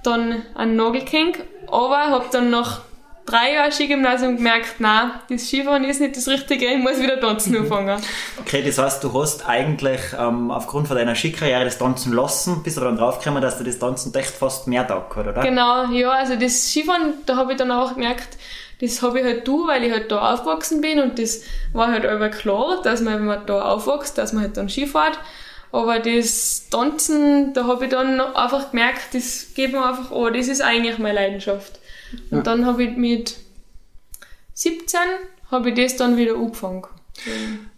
dann 0.04 0.42
einen 0.54 0.76
Nagel 0.76 1.04
gehängt, 1.04 1.38
aber 1.66 1.98
habe 1.98 2.26
dann 2.32 2.50
nach 2.50 2.82
drei 3.26 3.54
Jahren 3.54 3.72
Skigymnasium 3.72 4.36
gemerkt, 4.36 4.80
nein, 4.80 5.12
das 5.28 5.46
Skifahren 5.46 5.84
ist 5.84 6.00
nicht 6.00 6.16
das 6.16 6.28
Richtige, 6.28 6.66
ich 6.66 6.78
muss 6.78 7.00
wieder 7.00 7.20
tanzen 7.20 7.56
anfangen. 7.56 8.00
Okay, 8.40 8.62
das 8.62 8.78
heißt, 8.78 9.04
du 9.04 9.12
hast 9.12 9.48
eigentlich 9.48 10.00
ähm, 10.18 10.50
aufgrund 10.50 10.88
von 10.88 10.96
deiner 10.96 11.14
Skikarriere 11.14 11.64
das 11.64 11.78
Tanzen 11.78 12.12
lassen, 12.12 12.62
bist 12.62 12.78
aber 12.78 12.86
dann 12.86 12.98
draufgekommen, 12.98 13.42
dass 13.42 13.58
dir 13.58 13.64
das 13.64 13.78
Tanzen 13.78 14.14
echt 14.14 14.30
fast 14.30 14.66
mehr 14.66 14.86
taugt 14.86 15.16
hat, 15.16 15.26
oder? 15.26 15.42
Genau, 15.42 15.86
ja, 15.92 16.10
also 16.10 16.36
das 16.36 16.70
Skifahren, 16.70 17.14
da 17.26 17.36
habe 17.36 17.52
ich 17.52 17.58
dann 17.58 17.70
auch 17.70 17.94
gemerkt, 17.94 18.38
das 18.80 19.02
habe 19.02 19.20
ich 19.20 19.24
halt 19.24 19.46
du, 19.46 19.66
weil 19.66 19.84
ich 19.84 19.92
halt 19.92 20.10
da 20.10 20.32
aufgewachsen 20.32 20.80
bin 20.80 21.00
und 21.00 21.18
das 21.18 21.42
war 21.72 21.88
halt 21.88 22.06
aber 22.06 22.30
klar, 22.30 22.80
dass 22.82 23.00
man, 23.00 23.14
wenn 23.14 23.26
man 23.26 23.46
da 23.46 23.62
aufwächst, 23.62 24.16
dass 24.16 24.32
man 24.32 24.44
halt 24.44 24.56
dann 24.56 24.68
Ski 24.68 24.86
fährt. 24.86 25.18
Aber 25.72 26.00
das 26.00 26.68
Tanzen, 26.68 27.52
da 27.52 27.64
habe 27.64 27.84
ich 27.84 27.90
dann 27.90 28.20
einfach 28.20 28.70
gemerkt, 28.70 29.14
das 29.14 29.48
geht 29.54 29.72
mir 29.72 29.84
einfach 29.84 30.10
an, 30.10 30.32
das 30.32 30.48
ist 30.48 30.62
eigentlich 30.62 30.98
meine 30.98 31.14
Leidenschaft. 31.14 31.79
Und 32.30 32.38
Ja. 32.38 32.42
dann 32.42 32.66
habe 32.66 32.84
ich 32.84 32.96
mit 32.96 33.36
17 34.54 35.00
habe 35.50 35.70
ich 35.70 35.74
das 35.76 35.96
dann 35.96 36.16
wieder 36.16 36.34
angefangen. 36.34 36.84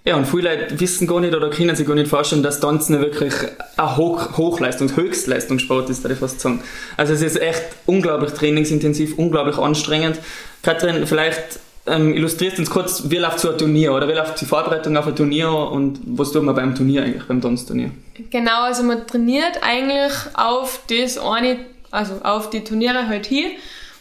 Ja, 0.04 0.16
und 0.16 0.26
viele 0.26 0.54
Leute 0.54 0.78
wissen 0.78 1.06
gar 1.06 1.20
nicht 1.20 1.34
oder 1.34 1.50
können 1.50 1.74
sich 1.74 1.86
gar 1.86 1.94
nicht 1.94 2.08
vorstellen, 2.08 2.42
dass 2.42 2.60
Tanzen 2.60 3.00
wirklich 3.00 3.32
ein 3.76 3.96
Hoch 3.96 4.36
Hochleistungs-, 4.36 4.96
Höchstleistungssport 4.96 5.88
ist, 5.90 6.02
würde 6.04 6.14
ich 6.14 6.20
fast 6.20 6.40
sagen. 6.40 6.62
Also 6.96 7.12
es 7.14 7.22
ist 7.22 7.40
echt 7.40 7.62
unglaublich 7.86 8.32
trainingsintensiv, 8.32 9.16
unglaublich 9.18 9.58
anstrengend. 9.58 10.18
Katrin, 10.62 11.06
vielleicht 11.06 11.60
ähm, 11.86 12.14
illustrierst 12.14 12.58
du 12.58 12.62
uns 12.62 12.70
kurz, 12.70 13.10
wie 13.10 13.16
läuft 13.16 13.40
so 13.40 13.50
ein 13.50 13.58
Turnier 13.58 13.92
oder 13.94 14.06
wie 14.08 14.12
läuft 14.12 14.40
die 14.40 14.44
Vorbereitung 14.44 14.96
auf 14.96 15.06
ein 15.06 15.16
Turnier 15.16 15.50
und 15.50 15.98
was 16.04 16.30
tut 16.30 16.42
man 16.44 16.54
beim 16.54 16.74
Turnier 16.74 17.02
eigentlich, 17.02 17.24
beim 17.24 17.40
Tanzturnier? 17.40 17.90
Genau, 18.30 18.62
also 18.62 18.84
man 18.84 19.06
trainiert 19.06 19.60
eigentlich 19.62 20.12
auf 20.34 20.82
das 20.88 21.18
eine, 21.18 21.58
also 21.90 22.20
auf 22.22 22.50
die 22.50 22.62
Turniere 22.62 23.08
halt 23.08 23.26
hier. 23.26 23.50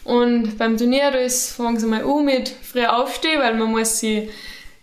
Und 0.04 0.58
beim 0.58 0.76
Turnier, 0.76 1.14
ist, 1.14 1.52
fangen 1.52 1.78
sie 1.78 1.86
mal 1.86 2.04
an 2.04 2.24
mit 2.24 2.48
früh 2.48 2.84
aufstehen, 2.84 3.40
weil 3.40 3.54
man 3.54 3.70
muss 3.70 4.00
sie 4.00 4.28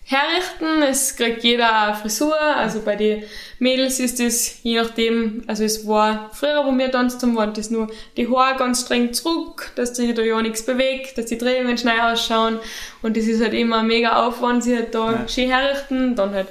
herrichten. 0.10 0.82
Es 0.82 1.16
kriegt 1.16 1.44
jeder 1.44 1.88
eine 1.88 1.96
Frisur. 1.96 2.40
Also 2.40 2.82
bei 2.82 2.96
den 2.96 3.24
Mädels 3.60 4.00
ist 4.00 4.20
es 4.20 4.64
je 4.64 4.82
nachdem, 4.82 5.44
also 5.48 5.64
es 5.64 5.86
war 5.86 6.32
früher, 6.34 6.66
wo 6.66 6.76
wir 6.76 6.92
tanzt 6.92 7.22
haben, 7.22 7.36
waren 7.36 7.54
das 7.54 7.70
nur 7.70 7.90
die 8.18 8.28
Haare 8.28 8.58
ganz 8.58 8.82
streng 8.82 9.14
zurück, 9.14 9.72
dass 9.76 9.96
sich 9.96 10.14
da 10.16 10.22
ja 10.22 10.42
nichts 10.42 10.66
bewegt, 10.66 11.18
dass 11.18 11.28
die 11.28 11.38
Drehungen 11.38 11.78
schnell 11.78 12.00
ausschauen. 12.00 12.60
Und 13.02 13.18
das 13.18 13.26
ist 13.26 13.42
halt 13.42 13.54
immer 13.54 13.80
ein 13.80 13.88
mega 13.88 14.26
Aufwand, 14.26 14.64
sie 14.64 14.76
halt 14.76 14.96
da 14.96 15.12
ja. 15.12 15.28
schön 15.28 15.50
herrichten. 15.50 16.16
Dann 16.16 16.34
halt 16.34 16.48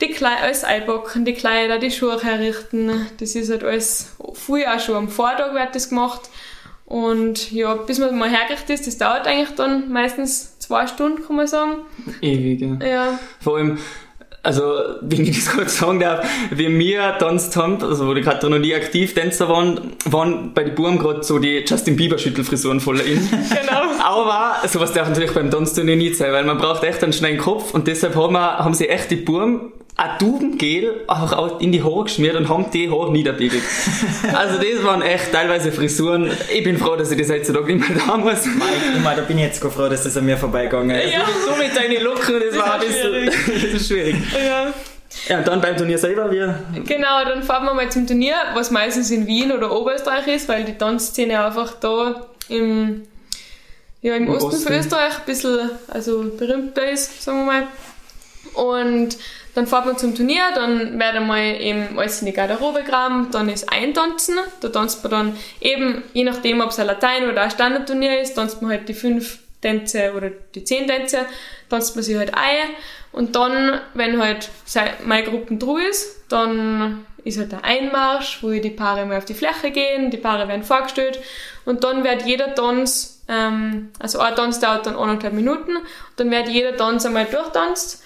die 0.00 0.08
Kleider, 0.08 0.42
alles 0.42 0.64
einpacken, 0.64 1.24
die 1.24 1.34
Kleider, 1.34 1.78
die 1.78 1.90
Schuhe 1.90 2.20
herrichten. 2.22 3.06
Das 3.18 3.34
ist 3.34 3.50
halt 3.50 3.64
alles, 3.64 4.16
früher 4.34 4.74
auch 4.74 4.80
schon 4.80 4.96
am 4.96 5.08
Vortag 5.08 5.54
wird 5.54 5.74
das 5.74 5.88
gemacht. 5.88 6.22
Und 6.86 7.50
ja, 7.50 7.74
bis 7.74 7.98
man 7.98 8.16
mal 8.16 8.30
hergerichtet 8.30 8.70
ist, 8.70 8.86
das 8.86 8.96
dauert 8.96 9.26
eigentlich 9.26 9.56
dann 9.56 9.90
meistens 9.90 10.56
zwei 10.60 10.86
Stunden, 10.86 11.24
kann 11.26 11.34
man 11.34 11.48
sagen. 11.48 11.78
Ewig, 12.20 12.60
ja. 12.60 12.86
ja. 12.86 13.18
Vor 13.40 13.56
allem, 13.56 13.78
also, 14.46 14.62
wenn 15.00 15.24
ich 15.24 15.44
das 15.44 15.52
kurz 15.52 15.78
sagen 15.78 15.98
darf, 15.98 16.24
wie 16.52 16.68
wir 16.78 17.18
tanzt 17.18 17.56
haben, 17.56 17.82
also 17.82 18.06
wo 18.06 18.14
die 18.14 18.20
gerade 18.20 18.48
noch 18.48 18.60
nie 18.60 18.74
aktiv 18.74 19.14
Tänzer 19.14 19.48
waren, 19.48 19.94
waren 20.04 20.54
bei 20.54 20.62
den 20.62 20.76
Buben 20.76 20.98
gerade 20.98 21.24
so 21.24 21.40
die 21.40 21.64
Justin 21.66 21.96
Bieber 21.96 22.18
Schüttelfrisuren 22.18 22.78
voll 22.78 23.00
in. 23.00 23.28
genau. 23.30 23.82
Aber 24.00 24.56
sowas 24.68 24.92
darf 24.92 25.08
natürlich 25.08 25.32
beim 25.32 25.50
Tanzturnier 25.50 25.96
nicht 25.96 26.16
sein, 26.16 26.32
weil 26.32 26.44
man 26.44 26.58
braucht 26.58 26.84
echt 26.84 27.02
einen 27.02 27.12
schnellen 27.12 27.38
Kopf 27.38 27.74
und 27.74 27.88
deshalb 27.88 28.14
haben, 28.14 28.34
wir, 28.34 28.58
haben 28.58 28.74
sie 28.74 28.88
echt 28.88 29.10
die 29.10 29.16
Buben 29.16 29.72
ein 29.98 30.18
Dubengel 30.18 31.04
einfach 31.08 31.58
in 31.60 31.72
die 31.72 31.82
Haare 31.82 32.04
geschmiert 32.04 32.36
und 32.36 32.48
haben 32.48 32.70
die 32.70 32.90
Haare 32.90 33.10
niederbiegelt. 33.10 33.62
also 34.34 34.58
das 34.58 34.84
waren 34.84 35.00
echt 35.00 35.32
teilweise 35.32 35.72
Frisuren. 35.72 36.30
Ich 36.52 36.62
bin 36.64 36.76
froh, 36.76 36.96
dass 36.96 37.10
ich 37.10 37.18
das 37.18 37.30
heutzutage 37.30 37.74
nicht 37.74 37.88
mehr 37.88 37.98
da 38.06 38.16
muss. 38.16 38.44
Mike, 38.44 39.16
da 39.16 39.22
bin 39.22 39.38
ich 39.38 39.44
jetzt 39.44 39.62
froh, 39.62 39.88
dass 39.88 40.04
das 40.04 40.16
an 40.16 40.26
mir 40.26 40.36
vorbeigegangen 40.36 40.94
ist. 40.96 41.14
Ja. 41.14 41.24
So 41.46 41.56
mit 41.56 41.74
deinen 41.74 42.02
Locken, 42.02 42.40
das, 42.40 42.50
das 42.50 42.58
war 42.58 42.74
ein 42.74 42.80
bisschen 42.80 43.26
das 43.54 43.80
ist 43.80 43.88
schwierig. 43.88 44.16
Ja. 44.34 44.72
Ja, 45.28 45.38
und 45.38 45.48
dann 45.48 45.62
beim 45.62 45.76
Turnier 45.76 45.98
selber, 45.98 46.30
wir. 46.30 46.62
Genau, 46.84 47.24
dann 47.24 47.42
fahren 47.42 47.64
wir 47.64 47.72
mal 47.72 47.90
zum 47.90 48.06
Turnier, 48.06 48.34
was 48.52 48.70
meistens 48.70 49.10
in 49.10 49.26
Wien 49.26 49.50
oder 49.50 49.72
Oberösterreich 49.72 50.26
ist, 50.26 50.48
weil 50.48 50.64
die 50.64 50.76
Tanzszene 50.76 51.42
einfach 51.42 51.72
da 51.80 52.26
im, 52.48 53.02
ja, 54.02 54.14
im, 54.14 54.24
Im 54.24 54.28
Osten, 54.28 54.48
Osten 54.48 54.62
von 54.62 54.72
Österreich 54.74 55.18
ein 55.18 55.24
bisschen 55.24 55.70
also 55.88 56.24
berühmter 56.36 56.90
ist, 56.90 57.22
sagen 57.22 57.38
wir 57.38 57.46
mal. 57.46 57.66
Und 58.56 59.16
dann 59.54 59.66
fährt 59.66 59.86
man 59.86 59.96
zum 59.96 60.14
Turnier, 60.14 60.42
dann 60.54 60.98
werden 60.98 61.26
mal 61.26 61.42
eben 61.60 61.98
alles 61.98 62.20
in 62.20 62.26
die 62.26 62.32
Garderobe 62.32 62.82
graben, 62.82 63.28
dann 63.30 63.48
ist 63.48 63.70
Eintanzen. 63.72 64.36
Da 64.60 64.68
tanzt 64.68 65.02
man 65.02 65.10
dann 65.10 65.36
eben, 65.60 66.02
je 66.12 66.24
nachdem, 66.24 66.60
ob 66.60 66.70
es 66.70 66.78
ein 66.78 66.86
Latein- 66.86 67.30
oder 67.30 67.42
ein 67.42 67.50
Standardturnier 67.50 68.20
ist, 68.20 68.34
tanzt 68.34 68.60
man 68.60 68.70
halt 68.70 68.88
die 68.88 68.94
fünf 68.94 69.38
Tänze 69.62 70.12
oder 70.14 70.30
die 70.54 70.64
zehn 70.64 70.86
Tänze, 70.86 71.26
tanzt 71.70 71.96
man 71.96 72.04
sich 72.04 72.16
halt 72.16 72.34
ein. 72.34 72.68
Und 73.12 73.34
dann, 73.34 73.80
wenn 73.94 74.20
halt 74.20 74.50
meine 75.04 75.26
Gruppe 75.26 75.54
durch 75.54 75.88
ist, 75.88 76.24
dann 76.28 77.06
ist 77.24 77.38
halt 77.38 77.52
der 77.52 77.64
Einmarsch, 77.64 78.42
wo 78.42 78.50
die 78.50 78.70
Paare 78.70 79.04
mal 79.04 79.18
auf 79.18 79.24
die 79.24 79.34
Fläche 79.34 79.70
gehen, 79.70 80.10
die 80.10 80.16
Paare 80.16 80.48
werden 80.48 80.62
vorgestellt 80.62 81.18
und 81.64 81.82
dann 81.82 82.04
wird 82.04 82.22
jeder 82.24 82.54
Tanz, 82.54 83.22
ähm, 83.28 83.90
also 83.98 84.20
ein 84.20 84.36
Tanz 84.36 84.60
dauert 84.60 84.86
dann 84.86 84.96
anderthalb 84.96 85.34
Minuten, 85.34 85.78
dann 86.16 86.30
wird 86.30 86.48
jeder 86.48 86.76
Tanz 86.76 87.04
einmal 87.04 87.24
durchtanzt 87.24 88.04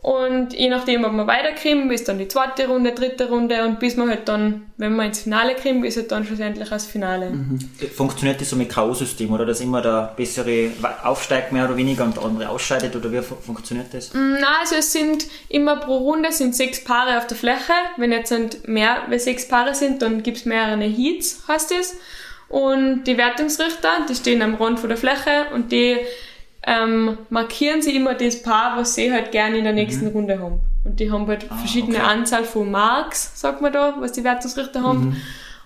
und 0.00 0.52
je 0.52 0.68
nachdem, 0.68 1.04
ob 1.04 1.12
wir 1.12 1.26
weiterkommen, 1.26 1.90
ist 1.90 2.06
dann 2.08 2.18
die 2.18 2.28
zweite 2.28 2.68
Runde, 2.68 2.92
dritte 2.92 3.28
Runde 3.28 3.64
und 3.64 3.80
bis 3.80 3.96
wir 3.96 4.06
halt 4.06 4.28
dann, 4.28 4.70
wenn 4.76 4.94
wir 4.94 5.04
ins 5.04 5.22
Finale 5.22 5.56
kommen, 5.56 5.82
ist 5.82 5.96
halt 5.96 6.12
dann 6.12 6.24
schlussendlich 6.24 6.68
das 6.68 6.86
Finale. 6.86 7.30
Mhm. 7.30 7.58
Funktioniert 7.96 8.40
das 8.40 8.50
so 8.50 8.54
mit 8.54 8.68
K.O.-System 8.68 9.28
oder 9.30 9.44
dass 9.44 9.60
immer 9.60 9.82
der 9.82 10.14
bessere 10.16 10.70
aufsteigt 11.02 11.50
mehr 11.50 11.64
oder 11.64 11.76
weniger 11.76 12.04
und 12.04 12.16
der 12.16 12.24
andere 12.24 12.48
ausscheidet 12.48 12.94
oder 12.94 13.10
wie 13.10 13.20
funktioniert 13.22 13.92
das? 13.92 14.14
Mm, 14.14 14.34
nein, 14.34 14.44
also 14.60 14.76
es 14.76 14.92
sind 14.92 15.26
immer 15.48 15.76
pro 15.76 15.96
Runde 15.96 16.30
sind 16.30 16.54
sechs 16.54 16.84
Paare 16.84 17.18
auf 17.18 17.26
der 17.26 17.36
Fläche. 17.36 17.72
Wenn 17.96 18.12
jetzt 18.12 18.32
mehr 18.68 19.08
als 19.10 19.24
sechs 19.24 19.48
Paare 19.48 19.74
sind, 19.74 20.00
dann 20.00 20.22
gibt 20.22 20.36
es 20.36 20.44
mehrere 20.44 20.84
Heats, 20.84 21.42
heißt 21.48 21.72
es. 21.72 21.96
Und 22.48 23.04
die 23.04 23.18
Wertungsrichter, 23.18 24.06
die 24.08 24.14
stehen 24.14 24.42
am 24.42 24.54
Rand 24.54 24.78
von 24.78 24.88
der 24.88 24.96
Fläche 24.96 25.46
und 25.52 25.72
die 25.72 25.98
ähm, 26.66 27.18
markieren 27.30 27.82
sie 27.82 27.94
immer 27.96 28.14
das 28.14 28.42
Paar, 28.42 28.76
was 28.76 28.94
sie 28.94 29.12
halt 29.12 29.32
gerne 29.32 29.58
in 29.58 29.64
der 29.64 29.72
nächsten 29.72 30.06
mhm. 30.06 30.12
Runde 30.12 30.38
haben. 30.38 30.60
Und 30.84 31.00
die 31.00 31.10
haben 31.10 31.26
halt 31.26 31.46
ah, 31.50 31.56
verschiedene 31.56 31.98
okay. 31.98 32.06
Anzahl 32.06 32.44
von 32.44 32.70
Marks, 32.70 33.40
sagt 33.40 33.60
man 33.60 33.72
da, 33.72 33.96
was 33.98 34.12
die 34.12 34.24
Wertungsrichter 34.24 34.82
haben. 34.82 35.08
Mhm. 35.10 35.16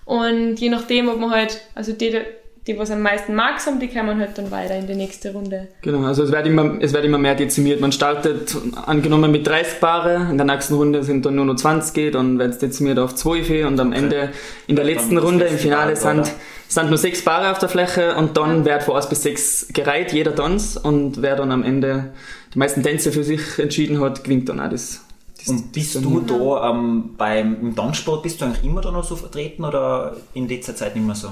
Und 0.05 0.55
je 0.57 0.69
nachdem, 0.69 1.09
ob 1.09 1.19
man 1.19 1.31
halt, 1.31 1.61
also 1.75 1.93
die, 1.93 2.21
die 2.67 2.77
was 2.77 2.91
am 2.91 3.01
meisten 3.01 3.35
Marks 3.35 3.67
haben, 3.67 3.79
die 3.79 3.87
kann 3.87 4.05
man 4.05 4.19
halt 4.19 4.37
dann 4.37 4.49
weiter 4.49 4.75
in 4.75 4.87
die 4.87 4.95
nächste 4.95 5.33
Runde. 5.33 5.67
Genau, 5.81 6.07
also 6.07 6.23
es 6.23 6.31
wird 6.31 6.47
immer, 6.47 6.77
es 6.79 6.93
wird 6.93 7.03
immer 7.03 7.17
mehr 7.17 7.35
dezimiert. 7.35 7.81
Man 7.81 7.91
startet 7.91 8.55
angenommen 8.85 9.31
mit 9.31 9.45
30 9.45 9.79
Paare, 9.79 10.27
in 10.29 10.37
der 10.37 10.45
nächsten 10.45 10.75
Runde 10.75 11.03
sind 11.03 11.25
dann 11.25 11.35
nur 11.35 11.45
noch 11.45 11.55
20, 11.55 12.13
dann 12.13 12.39
wird 12.39 12.51
es 12.51 12.59
dezimiert 12.59 12.99
auf 12.99 13.15
12 13.15 13.67
und 13.67 13.79
am 13.79 13.89
okay. 13.89 13.97
Ende 13.97 14.29
in 14.67 14.75
der 14.75 14.85
letzten 14.85 15.17
Runde 15.17 15.45
im 15.45 15.57
Finale 15.57 15.95
sind 15.95 16.31
sind 16.73 16.89
nur 16.89 16.97
sechs 16.97 17.23
Paare 17.23 17.51
auf 17.51 17.59
der 17.59 17.69
Fläche 17.69 18.15
und 18.15 18.35
dann 18.35 18.65
wird 18.65 18.83
von 18.83 18.95
1 18.95 19.07
bis 19.07 19.23
6 19.23 19.67
gereiht, 19.73 20.11
jeder 20.11 20.35
Tanz. 20.35 20.75
Und 20.75 21.21
wer 21.21 21.35
dann 21.35 21.51
am 21.51 21.63
Ende 21.63 22.13
die 22.53 22.59
meisten 22.59 22.83
Tänze 22.83 23.11
für 23.11 23.23
sich 23.23 23.59
entschieden 23.59 23.99
hat, 23.99 24.23
gewinnt 24.23 24.49
dann 24.49 24.59
auch 24.59 24.69
das. 24.69 25.01
das 25.37 25.49
und 25.49 25.71
bist 25.71 25.95
du 25.95 26.21
da 26.21 26.71
ähm, 26.71 27.11
beim 27.17 27.61
im 27.61 27.75
Tanzsport, 27.75 28.23
bist 28.23 28.41
du 28.41 28.45
eigentlich 28.45 28.63
immer 28.63 28.81
da 28.81 28.91
noch 28.91 29.03
so 29.03 29.15
vertreten 29.15 29.63
oder 29.63 30.17
in 30.33 30.47
letzter 30.47 30.75
Zeit 30.75 30.95
nicht 30.95 31.05
mehr 31.05 31.15
so? 31.15 31.29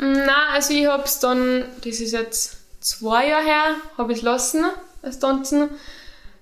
Nein, 0.00 0.28
also 0.52 0.72
ich 0.72 0.86
habe 0.86 1.04
es 1.04 1.18
dann, 1.20 1.64
das 1.84 2.00
ist 2.00 2.12
jetzt 2.12 2.56
zwei 2.80 3.28
Jahre 3.28 3.44
her, 3.44 3.64
habe 3.98 4.12
ich 4.12 4.18
es 4.18 4.24
lassen, 4.24 4.64
das 5.02 5.18
Tanzen, 5.18 5.68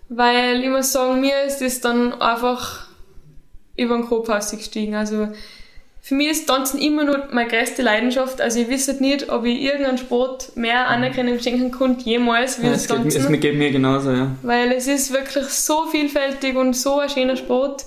weil 0.09 0.63
ich 0.63 0.71
muss 0.71 0.93
sagen, 0.93 1.21
mir 1.21 1.43
ist 1.45 1.61
das 1.61 1.81
dann 1.81 2.21
einfach 2.21 2.87
über 3.77 3.97
den 3.97 4.07
Kopf 4.07 4.29
ausgestiegen. 4.29 4.95
Also 4.95 5.29
für 6.01 6.15
mich 6.15 6.29
ist 6.29 6.47
Tanzen 6.47 6.81
immer 6.81 7.05
nur 7.05 7.29
meine 7.33 7.51
größte 7.51 7.83
Leidenschaft. 7.83 8.41
Also 8.41 8.61
ich 8.61 8.69
wüsste 8.69 8.95
nicht, 8.95 9.29
ob 9.29 9.45
ich 9.45 9.61
irgendeinen 9.61 9.99
Sport 9.99 10.57
mehr 10.57 10.89
Anerkennung 10.89 11.39
schenken 11.39 11.71
konnte, 11.71 12.05
jemals, 12.05 12.63
wie 12.63 12.67
ja, 12.67 12.73
das 12.73 12.87
Tanzen. 12.87 13.11
Geht, 13.11 13.35
es 13.35 13.41
geht 13.41 13.57
mir 13.57 13.71
genauso, 13.71 14.13
ja. 14.13 14.31
Weil 14.43 14.73
es 14.73 14.87
ist 14.87 15.13
wirklich 15.13 15.47
so 15.47 15.87
vielfältig 15.87 16.57
und 16.57 16.75
so 16.75 17.01
ein 17.01 17.11
schöner 17.11 17.37
Sport. 17.37 17.85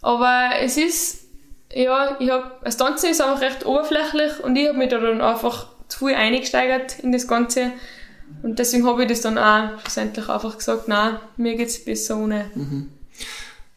Aber 0.00 0.50
es 0.60 0.76
ist, 0.76 1.25
ja, 1.76 2.16
ich 2.18 2.30
habe, 2.30 2.52
das 2.64 2.76
Tanzen 2.76 3.10
ist 3.10 3.22
auch 3.22 3.40
recht 3.40 3.66
oberflächlich 3.66 4.42
und 4.42 4.56
ich 4.56 4.68
habe 4.68 4.78
mich 4.78 4.88
da 4.88 4.98
dann 4.98 5.20
einfach 5.20 5.66
zu 5.88 6.06
viel 6.06 6.14
eingesteigert 6.14 6.98
in 7.00 7.12
das 7.12 7.28
Ganze. 7.28 7.72
Und 8.42 8.58
deswegen 8.58 8.86
habe 8.86 9.02
ich 9.02 9.08
das 9.08 9.20
dann 9.20 9.38
auch 9.38 9.78
schlussendlich 9.80 10.28
einfach 10.28 10.56
gesagt, 10.56 10.88
nein, 10.88 11.18
mir 11.36 11.54
geht 11.54 11.68
es 11.68 11.84
besser 11.84 12.16
ohne. 12.16 12.46
Mhm. 12.54 12.88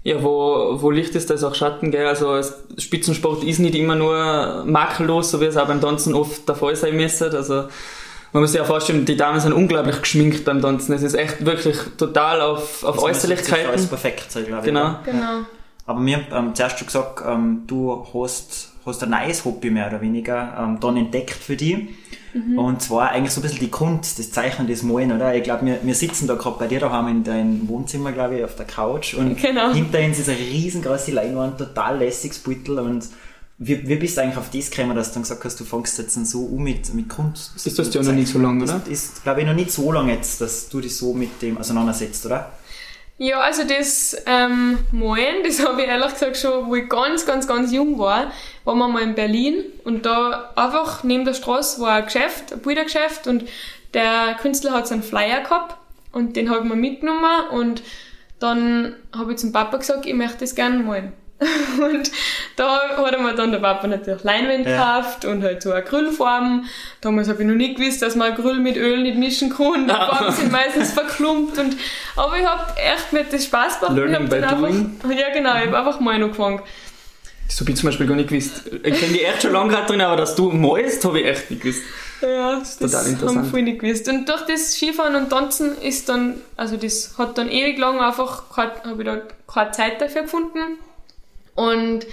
Ja, 0.04 0.24
wo, 0.24 0.82
wo 0.82 0.92
Licht 0.92 1.14
ist, 1.16 1.30
da 1.30 1.34
ist 1.34 1.44
auch 1.44 1.54
Schatten, 1.56 1.92
gell? 1.92 2.08
Also 2.08 2.42
Spitzensport 2.78 3.44
ist 3.44 3.60
nicht 3.60 3.76
immer 3.76 3.96
nur 3.96 4.64
makellos, 4.66 5.32
so 5.32 5.42
wie 5.42 5.46
es 5.46 5.58
auch 5.58 5.68
beim 5.68 5.82
Tanzen 5.82 6.16
oft 6.16 6.48
der 6.48 6.56
Fall 6.56 6.78
sein 6.78 6.96
müsste. 6.96 7.30
Also 7.32 7.68
man 8.32 8.42
muss 8.42 8.54
sich 8.54 8.60
ja 8.60 8.66
vorstellen, 8.66 9.04
die 9.04 9.18
Damen 9.18 9.42
sind 9.42 9.52
unglaublich 9.52 10.00
geschminkt 10.00 10.46
beim 10.46 10.62
Tanzen. 10.62 10.94
Es 10.94 11.04
ist 11.04 11.16
echt 11.16 11.46
wirklich 11.46 11.78
total 11.98 12.40
auf, 12.40 12.84
auf 12.86 12.96
das 12.96 13.04
Äußerlichkeiten. 13.04 13.72
Alles 13.72 13.88
perfekt 13.88 14.32
sein, 14.32 14.46
glaube 14.46 14.62
ich. 14.62 14.66
Genau. 14.68 15.00
genau. 15.04 15.46
Aber 15.90 16.02
mir 16.02 16.24
ähm, 16.32 16.54
zuerst 16.54 16.78
schon 16.78 16.86
gesagt, 16.86 17.24
ähm, 17.28 17.64
du 17.66 18.06
hast, 18.14 18.74
hast 18.86 19.02
ein 19.02 19.10
neues 19.10 19.44
Hobby 19.44 19.72
mehr 19.72 19.88
oder 19.88 20.00
weniger 20.02 20.56
ähm, 20.60 20.78
dann 20.80 20.98
entdeckt 20.98 21.34
für 21.34 21.56
dich. 21.56 21.80
Mhm. 22.32 22.60
Und 22.60 22.84
zwar 22.84 23.10
eigentlich 23.10 23.32
so 23.32 23.40
ein 23.40 23.42
bisschen 23.42 23.60
die 23.60 23.72
Kunst, 23.72 24.20
das 24.20 24.30
Zeichnen, 24.30 24.68
das 24.68 24.84
Malen, 24.84 25.12
oder? 25.12 25.34
Ich 25.34 25.42
glaube, 25.42 25.66
wir, 25.66 25.80
wir 25.82 25.96
sitzen 25.96 26.28
da 26.28 26.36
gerade 26.36 26.60
bei 26.60 26.68
dir 26.68 26.80
daheim 26.80 27.08
in 27.08 27.24
deinem 27.24 27.68
Wohnzimmer, 27.68 28.12
glaube 28.12 28.38
ich, 28.38 28.44
auf 28.44 28.56
der 28.56 28.68
Couch 28.68 29.16
und 29.16 29.36
genau. 29.42 29.74
hinter 29.74 29.98
uns 30.06 30.20
ist 30.20 30.30
eine 30.30 30.38
riesengroße 30.38 31.10
Leinwand, 31.10 31.58
total 31.58 31.98
lässiges 31.98 32.38
Beutel 32.38 32.78
und 32.78 33.08
wie, 33.58 33.88
wie 33.88 33.96
bist 33.96 34.16
du 34.16 34.22
eigentlich 34.22 34.38
auf 34.38 34.52
das 34.52 34.70
gekommen, 34.70 34.96
dass 34.96 35.08
du 35.08 35.16
dann 35.16 35.24
gesagt 35.24 35.44
hast, 35.44 35.60
du 35.60 35.66
fängst 35.66 35.98
jetzt 35.98 36.24
so 36.28 36.42
um 36.42 36.62
mit, 36.64 36.94
mit 36.94 37.10
Kunst? 37.10 37.54
Ist 37.56 37.80
das 37.80 37.92
ja 37.92 38.04
noch 38.04 38.12
nicht 38.12 38.28
so 38.28 38.38
lange, 38.38 38.64
oder? 38.64 38.78
Das 38.78 38.88
ist, 38.88 39.24
glaube 39.24 39.42
ich, 39.42 39.48
noch 39.48 39.56
nicht 39.56 39.72
so 39.72 39.92
lange 39.92 40.14
jetzt, 40.14 40.40
dass 40.40 40.70
du 40.70 40.82
dich 40.82 40.96
so 40.96 41.16
mit 41.16 41.42
dem 41.42 41.58
auseinandersetzt, 41.58 42.28
oder? 42.28 42.52
Ja, 43.22 43.42
also 43.42 43.66
das 43.66 44.16
ähm, 44.26 44.80
Malen, 44.94 45.44
das 45.44 45.60
habe 45.66 45.82
ich 45.82 45.88
ehrlich 45.90 46.14
gesagt 46.14 46.38
schon, 46.38 46.68
wo 46.68 46.76
ich 46.76 46.88
ganz, 46.88 47.26
ganz, 47.26 47.48
ganz 47.48 47.72
jung 47.74 48.00
war, 48.00 48.32
waren 48.64 48.78
wir 48.78 48.88
mal 48.88 49.04
in 49.04 49.14
Berlin 49.14 49.66
und 49.84 50.06
da 50.06 50.52
einfach 50.56 51.04
neben 51.04 51.26
der 51.26 51.34
Straße 51.34 51.82
war 51.82 51.96
ein 51.96 52.06
Geschäft, 52.06 52.54
ein 52.54 52.62
Bildergeschäft 52.62 53.28
und 53.28 53.44
der 53.94 54.38
Künstler 54.42 54.72
hat 54.72 54.88
so 54.88 54.94
einen 54.94 55.04
Flyer 55.04 55.42
gehabt 55.42 55.76
und 56.14 56.38
den 56.38 56.50
habe 56.50 56.62
ich 56.62 56.70
mir 56.70 56.78
mitgenommen 56.78 57.50
und 57.52 57.84
dann 58.40 58.96
habe 59.14 59.34
ich 59.34 59.38
zum 59.38 59.52
Papa 59.52 59.76
gesagt, 59.76 60.06
ich 60.06 60.14
möchte 60.14 60.38
das 60.40 60.56
gerne 60.56 60.80
malen. 60.80 61.12
Und 61.80 62.12
da 62.58 62.98
hat 62.98 63.22
mir 63.22 63.34
dann 63.34 63.52
der 63.52 63.60
Papa 63.60 63.88
natürlich 63.88 64.24
Leinwand 64.24 64.68
ja. 64.68 65.00
gekauft 65.00 65.24
und 65.24 65.42
halt 65.42 65.62
so 65.62 65.72
Acrylfarben. 65.72 66.66
Damals 67.00 67.30
habe 67.30 67.42
ich 67.42 67.48
noch 67.48 67.56
nicht 67.56 67.78
gewusst, 67.78 68.02
dass 68.02 68.16
man 68.16 68.34
Acryl 68.34 68.60
mit 68.60 68.76
Öl 68.76 69.02
nicht 69.04 69.18
mischen 69.18 69.50
kann. 69.50 69.88
Die 69.88 69.94
Farben 69.94 70.34
sind 70.34 70.52
meistens 70.52 70.92
verklumpt. 70.92 71.58
Und, 71.58 71.78
aber 72.18 72.38
ich 72.38 72.46
habe 72.46 72.64
echt 72.78 73.14
mir 73.14 73.24
das 73.24 73.46
Spaß 73.46 73.80
gemacht. 73.80 73.96
Learning 73.96 74.28
by 74.28 74.36
einfach, 74.36 74.58
doing. 74.58 75.00
Ja 75.18 75.30
genau, 75.34 75.56
ich 75.56 75.68
habe 75.68 75.78
einfach 75.78 76.00
mal 76.02 76.22
angefangen. 76.22 76.62
Das 77.48 77.62
habe 77.62 77.72
ich 77.72 77.78
zum 77.78 77.88
Beispiel 77.88 78.06
gar 78.06 78.16
nicht 78.16 78.30
gewusst. 78.30 78.64
Ich 78.84 79.00
kenne 79.00 79.14
die 79.14 79.24
echt 79.24 79.42
schon 79.42 79.54
lange 79.54 79.72
gerade 79.72 79.88
drin, 79.88 80.02
aber 80.02 80.18
dass 80.18 80.36
du 80.36 80.52
malst, 80.52 81.04
habe 81.06 81.22
ich 81.22 81.26
echt 81.26 81.50
nicht 81.50 81.62
gewusst. 81.62 81.84
Ja, 82.22 82.60
das, 82.60 82.78
das 82.78 83.18
haben 83.22 83.46
viele 83.46 83.64
nicht 83.64 83.80
gewusst. 83.80 84.10
Und 84.10 84.28
durch 84.28 84.42
das 84.42 84.74
Skifahren 84.74 85.16
und 85.16 85.30
Tanzen 85.30 85.78
ist 85.82 86.10
dann, 86.10 86.42
also 86.58 86.76
das 86.76 87.18
hat 87.18 87.38
dann 87.38 87.50
ewig 87.50 87.78
lang 87.78 88.02
einfach, 88.02 88.44
habe 88.58 88.74
ich 89.00 89.06
da 89.06 89.22
keine 89.52 89.72
Zeit 89.72 90.02
dafür 90.02 90.24
gefunden. 90.24 90.78
Und 91.60 92.08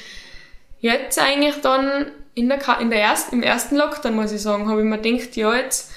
jetzt 0.81 1.21
eigentlich 1.21 1.55
dann 1.63 2.07
in 2.35 2.49
der, 2.49 2.59
in 2.81 2.91
der 2.91 3.01
ersten, 3.01 3.37
im 3.37 3.43
ersten 3.45 3.77
Lockdown, 3.77 4.17
muss 4.17 4.33
ich 4.33 4.43
sagen, 4.43 4.69
habe 4.69 4.81
ich 4.81 4.87
mir 4.87 4.99
gedacht, 4.99 5.37
ja, 5.37 5.55
jetzt 5.55 5.93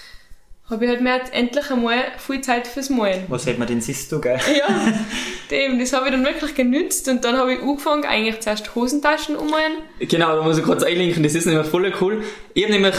habe 0.70 0.86
ich 0.86 0.92
halt 0.92 1.02
mehr 1.02 1.20
endlich 1.34 1.72
einmal 1.72 1.98
viel 2.20 2.42
Zeit 2.42 2.68
fürs 2.68 2.92
Malen. 2.92 3.24
Was 3.28 3.48
hält 3.48 3.58
man 3.58 3.68
denn 3.68 3.82
siehst 3.82 4.12
du, 4.12 4.22
gell? 4.22 4.38
Ja, 4.56 4.68
dem, 5.50 5.80
das 5.80 5.94
habe 5.94 6.06
ich 6.06 6.12
dann 6.12 6.24
wirklich 6.24 6.54
genützt 6.54 7.10
und 7.10 7.26
dann 7.26 7.38
habe 7.38 7.54
ich 7.54 7.62
angefangen, 7.62 8.06
eigentlich 8.06 8.40
zuerst 8.40 8.76
Hosentaschen 8.76 9.36
ummalen. 9.36 9.80
Genau, 10.00 10.36
da 10.36 10.44
muss 10.44 10.60
ich 10.60 10.64
kurz 10.64 10.84
einlinken, 10.84 11.24
das 11.24 11.34
ist 11.34 11.48
nämlich 11.48 11.66
voll 11.66 11.92
cool. 12.00 12.24
Ich 12.54 12.64
habe 12.66 12.74
nämlich 12.74 12.96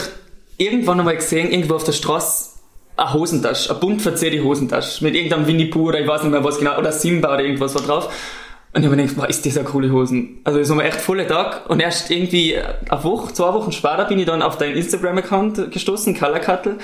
irgendwann 0.57 0.99
einmal 0.99 1.15
gesehen, 1.15 1.49
irgendwo 1.49 1.75
auf 1.75 1.85
der 1.85 1.93
Straße, 1.93 2.49
eine 2.97 3.13
Hosentasche, 3.13 3.69
eine 3.69 3.79
bunt 3.79 4.01
verzerrte 4.01 4.43
Hosentasche 4.43 5.01
mit 5.01 5.15
irgendeinem 5.15 5.47
Winnie 5.47 5.67
Pooh 5.67 5.87
oder 5.87 6.01
ich 6.01 6.07
weiß 6.07 6.23
nicht 6.23 6.31
mehr 6.31 6.43
was 6.43 6.59
genau, 6.59 6.77
oder 6.77 6.91
Simba 6.91 7.33
oder 7.33 7.43
irgendwas 7.45 7.73
war 7.73 7.83
drauf. 7.83 8.13
Und 8.73 8.81
ich 8.81 8.85
habe 8.85 8.95
mir 8.95 9.03
gedacht, 9.03 9.17
wow, 9.17 9.27
ist 9.27 9.45
das 9.45 9.57
eine 9.57 9.67
coole 9.67 9.91
Hosen. 9.91 10.39
Also 10.45 10.59
das 10.59 10.69
war 10.69 10.77
mir 10.77 10.85
echt 10.85 11.01
voller 11.01 11.27
Tag. 11.27 11.69
Und 11.69 11.81
erst 11.81 12.09
irgendwie 12.09 12.57
eine 12.57 13.03
Woche, 13.03 13.33
zwei 13.33 13.53
Wochen 13.53 13.71
später 13.73 14.05
bin 14.05 14.17
ich 14.17 14.25
dann 14.25 14.41
auf 14.41 14.57
deinen 14.57 14.77
Instagram-Account 14.77 15.71
gestoßen, 15.71 16.17
Color 16.17 16.39
Cuttle. 16.39 16.77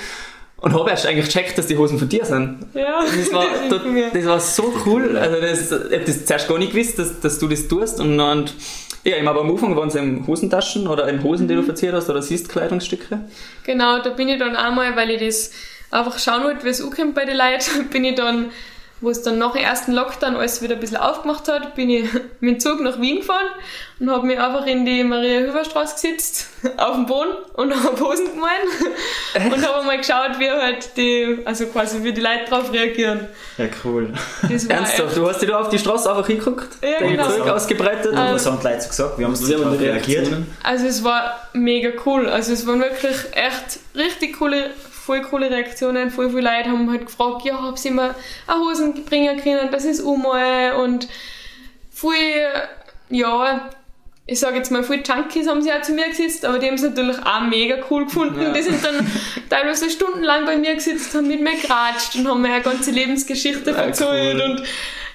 Und 0.60 0.74
habe 0.74 0.90
erst 0.90 1.06
eigentlich 1.06 1.26
gecheckt, 1.26 1.56
dass 1.56 1.68
die 1.68 1.78
Hosen 1.78 1.98
von 1.98 2.08
dir 2.08 2.24
sind. 2.24 2.58
Ja, 2.74 3.00
das 3.04 3.32
war, 3.32 3.46
das, 3.70 3.80
das 4.12 4.26
war 4.26 4.40
so 4.40 4.74
cool. 4.84 5.16
Also 5.16 5.40
das, 5.40 5.66
ich 5.66 5.72
habe 5.72 6.04
das 6.04 6.26
zuerst 6.26 6.48
gar 6.48 6.58
nicht 6.58 6.72
gewusst, 6.72 6.98
dass, 6.98 7.20
dass 7.20 7.38
du 7.38 7.48
das 7.48 7.68
tust. 7.68 8.00
Und 8.00 8.18
dann, 8.18 8.50
ja, 9.04 9.16
immer 9.16 9.30
am 9.30 9.50
Anfang 9.50 9.74
waren 9.76 9.88
es 9.88 9.94
eben 9.94 10.26
Hosentaschen 10.26 10.88
oder 10.88 11.08
eben 11.08 11.22
Hosen, 11.22 11.48
die 11.48 11.54
du 11.54 11.62
mhm. 11.62 11.66
verziert 11.66 11.94
hast, 11.94 12.10
oder 12.10 12.20
siehst 12.20 12.50
Kleidungsstücke. 12.50 13.20
Genau, 13.64 14.02
da 14.02 14.10
bin 14.10 14.28
ich 14.28 14.38
dann 14.38 14.56
einmal, 14.56 14.94
weil 14.94 15.10
ich 15.10 15.20
das 15.20 15.52
einfach 15.90 16.18
schauen 16.18 16.42
wollte, 16.42 16.64
wie 16.64 16.70
es 16.70 16.82
ankommt 16.82 17.14
bei 17.14 17.24
den 17.24 17.36
Leuten, 17.36 17.88
bin 17.90 18.04
ich 18.04 18.16
dann 18.16 18.50
wo 19.00 19.10
es 19.10 19.22
dann 19.22 19.38
nach 19.38 19.52
dem 19.52 19.62
ersten 19.62 19.92
Lockdown 19.92 20.36
alles 20.36 20.60
wieder 20.62 20.74
ein 20.74 20.80
bisschen 20.80 20.96
aufgemacht 20.96 21.48
hat, 21.48 21.74
bin 21.74 21.90
ich 21.90 22.12
mit 22.40 22.54
dem 22.54 22.60
Zug 22.60 22.80
nach 22.80 23.00
Wien 23.00 23.18
gefahren 23.18 23.46
und 24.00 24.10
habe 24.10 24.26
mich 24.26 24.38
einfach 24.38 24.66
in 24.66 24.84
die 24.84 25.04
Maria-Höfer-Straße 25.04 25.94
gesetzt, 25.94 26.46
auf 26.76 26.94
dem 26.94 27.06
Boden 27.06 27.30
und 27.54 27.74
habe 27.84 28.00
Hosen 28.00 28.26
gemalt 28.32 29.52
und 29.52 29.66
habe 29.66 29.86
mal 29.86 29.98
geschaut, 29.98 30.38
wie 30.38 30.50
halt 30.50 30.96
die, 30.96 31.38
also 31.44 31.66
quasi 31.66 32.02
wie 32.02 32.12
die 32.12 32.20
Leute 32.20 32.50
darauf 32.50 32.72
reagieren. 32.72 33.26
Ja, 33.56 33.66
cool. 33.84 34.12
Ernsthaft, 34.68 35.16
du 35.16 35.28
hast 35.28 35.40
dich 35.40 35.48
da 35.48 35.60
auf 35.60 35.68
die 35.68 35.78
Straße 35.78 36.10
einfach 36.10 36.26
hingeguckt? 36.26 36.68
Ja, 36.82 36.98
Deine 37.00 37.16
genau. 37.16 37.30
Zeug 37.30 37.48
ausgebreitet? 37.48 38.12
Und 38.12 38.16
was 38.16 38.46
haben 38.46 38.58
die 38.60 38.66
Leute 38.66 38.80
so 38.80 38.88
gesagt? 38.88 39.18
Wie 39.18 39.24
haben 39.24 39.36
sie 39.36 39.52
darauf 39.52 39.78
reagiert? 39.78 40.28
Also 40.62 40.86
es 40.86 41.04
war 41.04 41.48
mega 41.52 41.90
cool. 42.04 42.28
Also 42.28 42.52
es 42.52 42.66
waren 42.66 42.80
wirklich 42.80 43.16
echt 43.32 43.80
richtig 43.94 44.38
coole 44.38 44.70
voll 45.08 45.22
coole 45.22 45.50
Reaktionen. 45.50 46.10
Voll 46.10 46.28
viele 46.28 46.42
Leute 46.42 46.68
haben 46.68 46.90
halt 46.90 47.06
gefragt, 47.06 47.42
ja, 47.46 47.66
ob 47.66 47.78
sie 47.78 47.90
mir 47.90 48.14
eine 48.46 48.60
Hosen 48.60 49.04
bringen 49.06 49.40
können, 49.40 49.70
das 49.72 49.86
ist 49.86 50.00
ummal 50.00 50.74
und 50.74 51.08
viel, 51.90 52.44
ja, 53.08 53.70
ich 54.26 54.38
sage 54.38 54.58
jetzt 54.58 54.70
mal, 54.70 54.84
viele 54.84 55.02
Junkies 55.02 55.48
haben 55.48 55.62
sie 55.62 55.72
auch 55.72 55.80
zu 55.80 55.92
mir 55.94 56.08
gesetzt, 56.10 56.44
aber 56.44 56.58
die 56.58 56.66
haben 56.66 56.74
es 56.74 56.82
natürlich 56.82 57.16
auch 57.24 57.40
mega 57.40 57.76
cool 57.90 58.04
gefunden. 58.04 58.42
Ja. 58.42 58.52
Die 58.52 58.60
sind 58.60 58.84
dann 58.84 59.10
teilweise 59.48 59.88
stundenlang 59.88 60.44
bei 60.44 60.58
mir 60.58 60.74
gesetzt, 60.74 61.14
haben 61.14 61.26
mit 61.26 61.40
mir 61.40 61.56
geratscht 61.56 62.16
und 62.16 62.28
haben 62.28 62.42
mir 62.42 62.52
eine 62.52 62.62
ganze 62.62 62.90
Lebensgeschichte 62.90 63.70
ja, 63.70 63.76
erzählt 63.78 64.34
cool. 64.34 64.42
und 64.42 64.62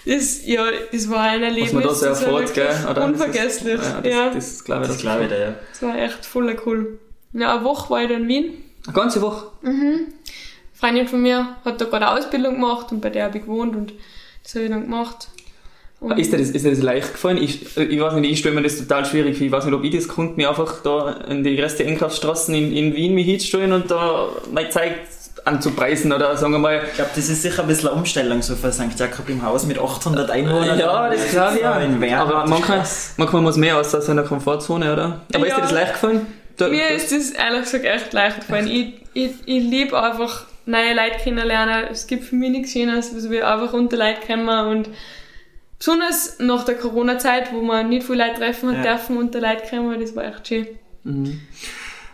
das, 0.05 0.43
ja, 0.47 0.65
das 0.91 1.07
war 1.07 1.21
ein 1.21 1.43
Erlebnis. 1.43 1.75
Was 1.75 2.01
man 2.01 2.09
da 2.09 2.15
so 2.15 2.25
erfährt, 2.25 2.53
gell? 2.55 2.87
Oder 2.89 3.05
unvergesslich. 3.05 3.79
Das 3.79 3.87
ist, 3.87 3.93
ja, 3.93 4.01
das, 4.01 4.11
ja. 4.11 4.29
das 4.31 4.63
glaube 4.63 4.81
ich, 4.81 4.87
das, 4.87 4.97
das 4.97 5.01
glaube 5.03 5.25
ich, 5.25 5.31
ja. 5.31 5.53
Das 5.71 5.81
war 5.83 5.95
echt 5.95 6.25
voll 6.25 6.57
cool. 6.65 6.99
Ja, 7.33 7.55
eine 7.55 7.63
Woche 7.63 7.91
war 7.91 8.01
ich 8.01 8.09
da 8.09 8.15
in 8.15 8.27
Wien 8.27 8.63
eine 8.85 8.93
ganze 8.93 9.21
Woche? 9.21 9.47
Mhm. 9.61 9.71
Eine 9.71 10.07
Freundin 10.73 11.07
von 11.07 11.21
mir 11.21 11.55
hat 11.63 11.79
da 11.79 11.85
gerade 11.85 12.07
eine 12.07 12.17
Ausbildung 12.17 12.55
gemacht 12.55 12.91
und 12.91 13.01
bei 13.01 13.09
der 13.09 13.25
habe 13.25 13.37
ich 13.37 13.45
gewohnt 13.45 13.75
und 13.75 13.93
das 14.43 14.55
habe 14.55 14.65
ich 14.65 14.71
dann 14.71 14.83
gemacht. 14.83 15.29
Und 16.03 16.19
ist 16.19 16.33
dir, 16.33 16.37
das, 16.37 16.49
ist 16.49 16.65
dir 16.65 16.71
das 16.71 16.81
leicht 16.81 17.13
gefallen? 17.13 17.37
Ich, 17.37 17.77
ich 17.77 17.99
weiß 17.99 18.13
nicht, 18.15 18.31
ich 18.31 18.39
stelle 18.39 18.55
mir 18.55 18.61
das 18.61 18.77
total 18.77 19.05
schwierig 19.05 19.37
vor. 19.37 19.45
Ich 19.45 19.51
weiß 19.53 19.65
nicht, 19.65 19.73
ob 19.73 19.83
ich 19.85 19.95
das 19.95 20.09
konnte, 20.09 20.35
mir 20.35 20.49
einfach 20.49 20.81
da 20.83 21.11
in 21.29 21.45
die 21.45 21.55
größte 21.55 21.85
Einkaufsstraßen 21.85 22.53
in, 22.53 22.75
in 22.75 22.93
Wien 22.93 23.15
mich 23.15 23.25
hinstellen 23.25 23.71
und 23.71 23.89
da 23.89 24.27
meine 24.51 24.69
Zeit 24.69 24.95
anzupreisen 25.45 26.11
oder 26.11 26.35
sagen 26.35 26.53
wir 26.53 26.59
mal. 26.59 26.81
Ich 26.89 26.95
glaube, 26.95 27.11
das 27.15 27.29
ist 27.29 27.41
sicher 27.41 27.61
ein 27.61 27.67
bisschen 27.67 27.89
eine 27.89 27.97
Umstellung 27.97 28.41
so 28.41 28.55
für 28.55 28.71
St. 28.71 28.97
Jakob 28.97 29.29
im 29.29 29.43
Haus 29.43 29.65
mit 29.65 29.79
800 29.79 30.29
Einwohnern. 30.29 30.77
Ja, 30.77 31.09
das 31.09 31.31
glaube 31.31 31.55
ich 31.55 32.09
ja. 32.09 32.21
Aber 32.21 32.47
manchmal, 32.47 32.83
manchmal 33.17 33.41
muss 33.41 33.55
mehr 33.55 33.77
aus 33.77 33.91
seiner 33.91 34.23
Komfortzone, 34.23 34.91
oder? 34.91 35.21
Aber 35.33 35.47
ja. 35.47 35.53
ist 35.53 35.57
dir 35.57 35.61
das 35.61 35.71
leicht 35.71 35.93
gefallen? 35.93 36.25
Da, 36.57 36.69
Mir 36.69 36.89
ist 36.89 37.11
das 37.11 37.31
ehrlich 37.31 37.63
gesagt 37.63 37.85
echt 37.85 38.13
leicht 38.13 38.41
gefallen. 38.41 38.67
Ich, 38.67 38.93
ich, 39.13 39.31
ich 39.45 39.63
liebe 39.63 39.99
einfach 40.01 40.45
neue 40.65 40.93
Leute 40.93 41.17
kennenlernen. 41.23 41.87
Es 41.91 42.07
gibt 42.07 42.23
für 42.23 42.35
mich 42.35 42.51
nichts 42.51 42.71
Schönes, 42.71 43.13
als 43.13 43.29
wir 43.29 43.47
einfach 43.47 43.73
unter 43.73 43.97
Leute 43.97 44.21
kennen 44.21 44.47
und 44.67 44.89
besonders 45.77 46.39
nach 46.39 46.63
der 46.63 46.75
Corona-Zeit, 46.75 47.51
wo 47.51 47.61
man 47.61 47.89
nicht 47.89 48.05
viele 48.05 48.25
Leute 48.25 48.39
treffen 48.39 48.69
hat 48.69 48.85
ja. 48.85 48.93
dürfen 48.93 49.17
unter 49.17 49.41
Leute 49.41 49.63
kennen, 49.67 49.99
das 49.99 50.15
war 50.15 50.25
echt 50.25 50.47
schön. 50.47 50.67
Mhm. 51.03 51.41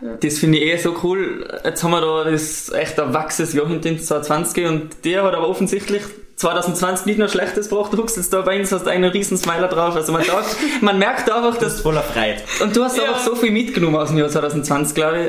Ja. 0.00 0.16
Das 0.16 0.38
finde 0.38 0.58
ich 0.58 0.64
eh 0.64 0.76
so 0.78 0.96
cool. 1.02 1.46
Jetzt 1.62 1.84
haben 1.84 1.90
wir 1.90 2.00
da 2.00 2.30
das 2.30 2.72
echt 2.72 2.96
erwachsenes 2.98 3.52
Jahr 3.52 3.68
hinter 3.68 3.96
2020 3.96 4.66
und 4.66 5.04
der 5.04 5.22
hat 5.22 5.34
aber 5.34 5.48
offensichtlich 5.48 6.02
2020 6.40 7.04
nicht 7.04 7.18
nur 7.18 7.28
Schlechtes 7.28 7.68
guckst 7.68 8.16
jetzt 8.16 8.32
da 8.32 8.40
bei 8.40 8.58
uns, 8.58 8.72
hast 8.72 8.88
einen 8.88 9.10
riesen 9.10 9.36
Smiler 9.36 9.68
drauf. 9.68 9.94
Also 9.94 10.10
man, 10.10 10.24
sagt, 10.24 10.56
man 10.80 10.98
merkt 10.98 11.30
einfach, 11.30 11.58
dass... 11.58 11.76
Du 11.76 11.82
voller 11.82 12.02
Freude. 12.02 12.40
Und 12.62 12.74
du 12.74 12.82
hast 12.82 12.96
ja. 12.96 13.04
einfach 13.04 13.20
so 13.20 13.36
viel 13.36 13.50
mitgenommen 13.50 13.96
aus 13.96 14.08
dem 14.08 14.16
Jahr 14.16 14.30
2020, 14.30 14.94
glaube 14.94 15.20
ich. 15.20 15.28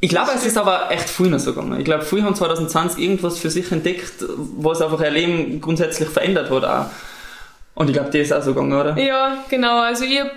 Ich 0.00 0.10
glaube, 0.10 0.30
es 0.34 0.44
ist 0.44 0.58
aber 0.58 0.90
echt 0.90 1.08
früher 1.08 1.28
noch 1.28 1.38
so 1.38 1.52
gegangen. 1.52 1.78
Ich 1.78 1.84
glaube, 1.84 2.02
früher 2.04 2.24
haben 2.24 2.34
2020 2.34 3.00
irgendwas 3.00 3.38
für 3.38 3.48
sich 3.48 3.70
entdeckt, 3.70 4.24
was 4.56 4.82
einfach 4.82 5.00
ihr 5.00 5.10
Leben 5.10 5.60
grundsätzlich 5.60 6.08
verändert 6.08 6.50
hat 6.50 6.64
auch. 6.64 6.86
Und 7.74 7.88
ich 7.88 7.94
glaube, 7.94 8.10
das 8.10 8.22
ist 8.22 8.32
auch 8.32 8.42
so 8.42 8.52
gegangen, 8.52 8.72
oder? 8.72 8.98
Ja, 8.98 9.44
genau. 9.48 9.78
Also 9.78 10.04
ich 10.04 10.18
habe 10.18 10.32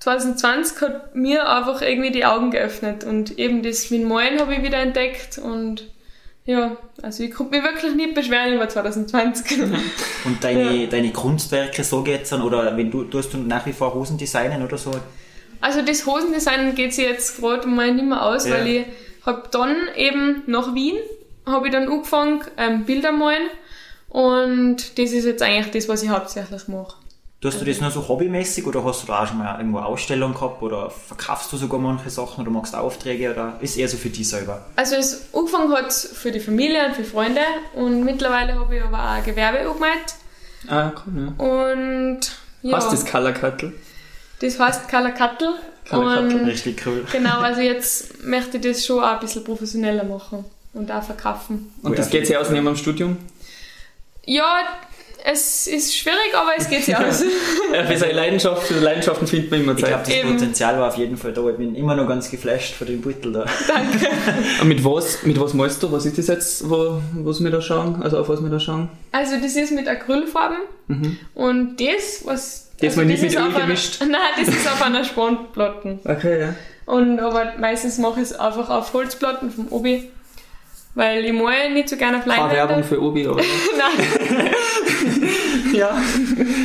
2020 0.00 0.80
hat 0.82 1.14
mir 1.14 1.48
einfach 1.48 1.80
irgendwie 1.80 2.10
die 2.10 2.26
Augen 2.26 2.50
geöffnet 2.50 3.04
und 3.04 3.38
eben 3.38 3.62
das 3.62 3.90
mit 3.90 4.06
Malen 4.06 4.40
habe 4.40 4.52
ich 4.52 4.62
wieder 4.62 4.78
entdeckt 4.78 5.38
und 5.38 5.88
ja, 6.44 6.76
also 7.00 7.22
ich 7.22 7.32
konnte 7.32 7.56
mich 7.56 7.64
wirklich 7.64 7.94
nicht 7.94 8.14
beschweren 8.14 8.54
über 8.54 8.68
2020. 8.68 9.60
Und 10.24 10.42
deine, 10.42 10.72
ja. 10.74 10.86
deine 10.86 11.12
Kunstwerke 11.12 11.84
so 11.84 12.02
geht's 12.02 12.30
dann, 12.30 12.42
oder 12.42 12.76
wenn 12.76 12.90
du, 12.90 13.04
tust 13.04 13.32
du 13.32 13.38
nach 13.38 13.64
wie 13.66 13.72
vor 13.72 13.94
Hosen 13.94 14.18
designen 14.18 14.62
oder 14.62 14.76
so? 14.76 14.90
Also 15.60 15.82
das 15.82 16.04
Hosendesign 16.04 16.74
geht 16.74 16.92
sich 16.92 17.04
jetzt 17.04 17.38
gerade 17.38 17.68
mal 17.68 17.94
nicht 17.94 18.04
mehr 18.04 18.22
aus, 18.22 18.46
ja. 18.46 18.54
weil 18.54 18.66
ich 18.66 18.86
habe 19.24 19.44
dann 19.52 19.76
eben 19.96 20.42
nach 20.46 20.74
Wien, 20.74 20.96
habe 21.46 21.68
ich 21.68 21.72
dann 21.72 21.88
angefangen, 21.88 22.42
ähm, 22.56 22.84
Bilder 22.84 23.12
malen 23.12 23.48
und 24.08 24.98
das 24.98 25.12
ist 25.12 25.24
jetzt 25.24 25.42
eigentlich 25.42 25.70
das, 25.70 25.88
was 25.88 26.02
ich 26.02 26.08
hauptsächlich 26.08 26.66
mache. 26.66 26.96
Tust 27.42 27.60
du 27.60 27.64
das 27.64 27.80
nur 27.80 27.90
so 27.90 28.06
hobbymäßig 28.06 28.64
oder 28.68 28.84
hast 28.84 29.02
du 29.02 29.08
da 29.08 29.24
auch 29.24 29.26
schon 29.26 29.38
mal 29.38 29.58
irgendwo 29.58 29.80
Ausstellungen 29.80 30.32
gehabt 30.32 30.62
oder 30.62 30.90
verkaufst 30.90 31.52
du 31.52 31.56
sogar 31.56 31.80
manche 31.80 32.08
Sachen 32.08 32.42
oder 32.42 32.52
machst 32.52 32.72
Aufträge 32.72 33.32
oder 33.32 33.58
ist 33.60 33.76
eher 33.76 33.88
so 33.88 33.96
für 33.96 34.10
dich 34.10 34.28
selber? 34.28 34.64
Also 34.76 34.94
es 34.94 35.26
angefangen 35.34 35.72
hat 35.72 35.92
für 35.92 36.30
die 36.30 36.38
Familie 36.38 36.86
und 36.86 36.94
für 36.94 37.02
Freunde 37.02 37.40
und 37.74 38.04
mittlerweile 38.04 38.54
habe 38.54 38.76
ich 38.76 38.82
aber 38.84 38.96
auch 38.96 39.10
ein 39.10 39.24
Gewerbe 39.24 39.58
angemeldet. 39.58 40.14
Ah, 40.68 40.92
cool, 41.04 41.34
ja. 41.36 41.44
Und 41.44 42.20
ja. 42.62 42.76
Was 42.76 42.84
ist 42.84 43.02
das 43.02 43.06
Color 43.10 43.32
Cuttle? 43.32 43.72
Das 44.40 44.60
heißt 44.60 44.88
Color 44.88 45.10
Cuttle. 45.10 45.54
Color 45.90 46.22
Cuttle, 46.22 46.46
richtig 46.46 46.86
cool. 46.86 47.04
Genau, 47.10 47.40
also 47.40 47.60
jetzt 47.60 48.22
möchte 48.22 48.58
ich 48.58 48.62
das 48.62 48.86
schon 48.86 49.02
auch 49.02 49.14
ein 49.14 49.18
bisschen 49.18 49.42
professioneller 49.42 50.04
machen 50.04 50.44
und 50.74 50.92
auch 50.92 51.02
verkaufen. 51.02 51.74
Und 51.82 51.98
das 51.98 52.08
geht 52.08 52.28
sich 52.28 52.36
aus 52.36 52.50
neben 52.50 52.66
dem 52.66 52.76
Studium? 52.76 53.16
Ja, 54.24 54.60
es 55.24 55.66
ist 55.68 55.96
schwierig, 55.96 56.34
aber 56.34 56.50
es 56.56 56.68
geht 56.68 56.86
ja 56.88 56.98
aus. 56.98 57.22
ja, 57.74 57.84
für 57.84 57.96
seine 57.96 58.12
Leidenschaft, 58.12 58.66
für 58.66 58.74
Leidenschaften 58.74 59.26
findet 59.26 59.50
man 59.50 59.60
immer 59.60 59.76
Zeit. 59.76 59.82
Ich 59.82 59.88
glaube, 59.88 60.04
das 60.04 60.14
Eben. 60.14 60.32
Potenzial 60.32 60.78
war 60.80 60.88
auf 60.88 60.96
jeden 60.96 61.16
Fall 61.16 61.32
da. 61.32 61.48
Ich 61.48 61.56
bin 61.56 61.74
immer 61.76 61.94
noch 61.94 62.08
ganz 62.08 62.30
geflasht 62.30 62.74
von 62.74 62.86
dem 62.88 63.00
Beutel 63.00 63.32
da. 63.32 63.44
Danke. 63.68 64.08
Und 64.60 64.68
mit 64.68 64.84
was, 64.84 65.22
mit 65.22 65.38
was 65.40 65.54
malst 65.54 65.82
du? 65.82 65.92
Was 65.92 66.06
ist 66.06 66.18
das 66.18 66.26
jetzt, 66.26 66.68
wo, 66.68 67.00
was 67.14 67.42
wir 67.42 67.50
da 67.50 67.60
schauen? 67.60 68.02
Also 68.02 68.18
auf 68.18 68.28
was 68.28 68.42
wir 68.42 68.50
da 68.50 68.58
schauen? 68.58 68.88
Also 69.12 69.36
das 69.40 69.54
ist 69.54 69.70
mit 69.72 69.86
Acrylfarben. 69.86 70.58
Mhm. 70.88 71.18
Und 71.34 71.80
das, 71.80 72.22
was... 72.24 72.70
Das 72.78 72.90
also, 72.90 73.00
mal 73.02 73.06
nicht 73.06 73.22
mit 73.22 73.36
Öl 73.36 73.52
gemischt? 73.52 74.02
Einer, 74.02 74.12
nein, 74.18 74.44
das 74.44 74.48
ist 74.48 74.66
auf 74.66 74.82
einer 74.82 75.04
Spannplatte. 75.04 76.00
Okay, 76.04 76.40
ja. 76.40 76.54
Und 76.84 77.20
aber 77.20 77.52
meistens 77.60 77.98
mache 77.98 78.20
ich 78.20 78.30
es 78.30 78.32
einfach 78.32 78.68
auf 78.70 78.92
Holzplatten 78.92 79.52
vom 79.52 79.68
Obi. 79.70 80.10
Weil 80.94 81.24
ich 81.24 81.32
mal 81.32 81.70
nicht 81.70 81.88
so 81.88 81.96
gerne 81.96 82.18
auf 82.18 82.26
Leinwände. 82.26 82.56
Keine 82.56 82.68
Werbung 82.68 82.84
für 82.84 83.00
Obi, 83.00 83.26
oder? 83.26 83.42
Nein. 83.78 84.50
ja. 85.78 85.96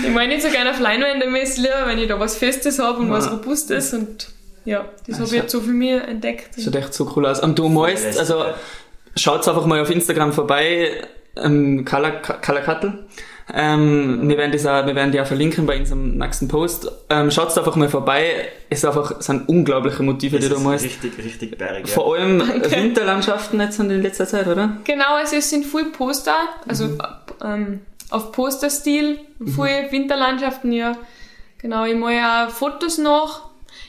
Ich 0.06 0.14
meine 0.14 0.34
nicht 0.34 0.44
so 0.44 0.50
gerne 0.50 0.72
auf 0.72 0.80
ist 0.80 1.58
lieber, 1.58 1.86
wenn 1.86 1.98
ich 1.98 2.08
da 2.08 2.20
was 2.20 2.38
Festes 2.38 2.80
habe 2.80 3.00
und 3.00 3.08
ja. 3.08 3.14
was 3.14 3.32
Robustes 3.32 3.94
und 3.94 4.30
ja, 4.66 4.86
das 5.06 5.20
also, 5.20 5.28
habe 5.28 5.36
ich 5.36 5.42
jetzt 5.44 5.52
so 5.52 5.62
für 5.62 5.72
mich 5.72 5.92
entdeckt. 5.92 6.62
Schaut 6.62 6.76
echt 6.76 6.94
so 6.94 7.12
cool 7.16 7.26
aus. 7.26 7.40
Und 7.40 7.58
du 7.58 7.70
malst, 7.70 8.20
also 8.20 8.44
schaut 9.16 9.48
einfach 9.48 9.66
mal 9.66 9.82
auf 9.82 9.90
Instagram 9.90 10.34
vorbei, 10.34 11.08
ähm, 11.38 11.86
Kalakattel. 11.86 13.06
Ähm, 13.54 14.28
wir 14.28 14.38
werden 14.38 14.52
das 14.52 14.66
auch, 14.66 14.86
wir 14.86 14.94
werden 14.94 15.14
die 15.14 15.22
auch 15.22 15.26
verlinken 15.26 15.66
bei 15.66 15.80
unserem 15.80 16.18
nächsten 16.18 16.50
Post. 16.50 16.92
Ähm, 17.10 17.32
schaut 17.32 17.58
einfach 17.58 17.78
mal 17.78 17.88
vorbei. 17.88 18.50
Es 18.70 18.82
sind 18.82 18.90
einfach, 18.90 19.20
es 19.20 19.26
sind 19.26 19.48
unglaubliche 19.48 20.04
Motive, 20.04 20.38
Das 20.38 20.50
die 20.50 20.54
du 20.54 20.60
machst. 20.60 20.84
richtig, 20.84 21.18
richtig 21.18 21.58
bergig. 21.58 21.88
Ja. 21.88 21.94
Vor 21.94 22.14
allem 22.14 22.42
Winterlandschaften 22.42 23.62
jetzt 23.62 23.80
in 23.80 23.90
letzter 24.02 24.28
Zeit, 24.28 24.48
oder? 24.48 24.78
Genau, 24.84 25.16
also 25.16 25.38
es 25.38 25.50
sind 25.50 25.66
viele 25.66 25.92
Poster, 25.92 26.36
also 26.68 26.90
ähm, 27.42 27.80
auf 28.10 28.32
Posterstil, 28.32 29.20
viele 29.44 29.92
Winterlandschaften, 29.92 30.72
ja. 30.72 30.98
Genau, 31.60 31.86
ich 31.86 31.96
mache 31.96 32.14
auch 32.24 32.50
Fotos 32.52 32.98
nach, 33.00 33.42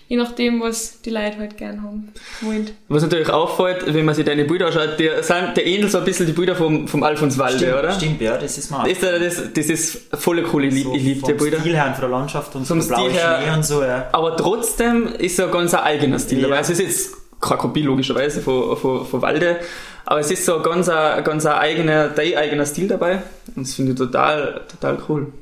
je 0.08 0.16
nachdem, 0.16 0.60
was 0.62 1.02
die 1.02 1.10
Leute 1.10 1.36
halt 1.38 1.56
gern 1.58 1.82
haben 1.82 2.12
wollen. 2.40 2.70
Was 2.88 3.02
natürlich 3.02 3.28
auffällt, 3.30 3.92
wenn 3.94 4.04
man 4.06 4.14
sich 4.14 4.24
deine 4.24 4.44
Bilder 4.46 4.66
anschaut, 4.68 4.98
die, 4.98 5.10
sind, 5.20 5.54
die 5.56 5.60
ähneln 5.60 5.90
so 5.90 5.98
ein 5.98 6.04
bisschen 6.04 6.26
die 6.26 6.32
Bilder 6.32 6.56
vom, 6.56 6.88
vom 6.88 7.02
Alfons 7.02 7.36
Walde, 7.38 7.58
Stimmt, 7.58 7.74
oder? 7.74 7.92
stimmt, 7.92 8.20
ja, 8.22 8.38
das 8.38 8.56
ist 8.56 8.70
mal. 8.70 8.88
Das, 8.88 9.00
das, 9.00 9.52
das 9.52 9.66
ist 9.66 9.98
voll 10.14 10.44
cool, 10.52 10.64
ich 10.64 10.74
liebe 10.74 10.88
so 10.88 10.94
ich 10.94 11.02
lieb 11.02 11.14
die 11.16 11.20
vom 11.20 11.36
Bilder. 11.36 11.60
Stil 11.60 11.74
her 11.76 11.86
und 11.88 11.92
von 11.92 12.00
der 12.00 12.10
Landschaft 12.10 12.54
und 12.56 12.66
Vom 12.66 12.80
vom 12.80 12.88
blauen 12.88 13.10
Stil 13.10 13.20
her- 13.20 13.40
Schnee 13.42 13.54
und 13.54 13.64
so, 13.66 13.82
ja. 13.84 14.08
Aber 14.12 14.36
trotzdem 14.36 15.08
ist 15.18 15.36
so 15.36 15.44
ein 15.44 15.50
ganz 15.52 15.74
ein 15.74 15.80
eigener 15.80 16.18
Stil 16.18 16.38
Ja. 16.38 16.44
dabei. 16.44 16.58
Also 16.58 16.72
es 16.72 16.80
ist 16.80 16.86
jetzt 16.86 17.16
keine 17.40 17.58
Kopie 17.58 17.82
logischerweise 17.82 18.40
von, 18.40 18.76
von, 18.76 19.06
von 19.06 19.22
Walde, 19.22 19.60
aber 20.04 20.20
es 20.20 20.30
ist 20.30 20.44
so 20.44 20.60
ganz, 20.60 20.88
ein, 20.88 21.22
ganz 21.22 21.44
ein 21.46 21.52
eigener, 21.52 22.08
dein 22.08 22.36
eigener 22.36 22.66
Stil 22.66 22.88
dabei. 22.88 23.22
Und 23.54 23.66
das 23.66 23.74
finde 23.74 23.92
ich 23.92 23.98
total, 23.98 24.62
total 24.68 24.98
cool. 25.08 25.32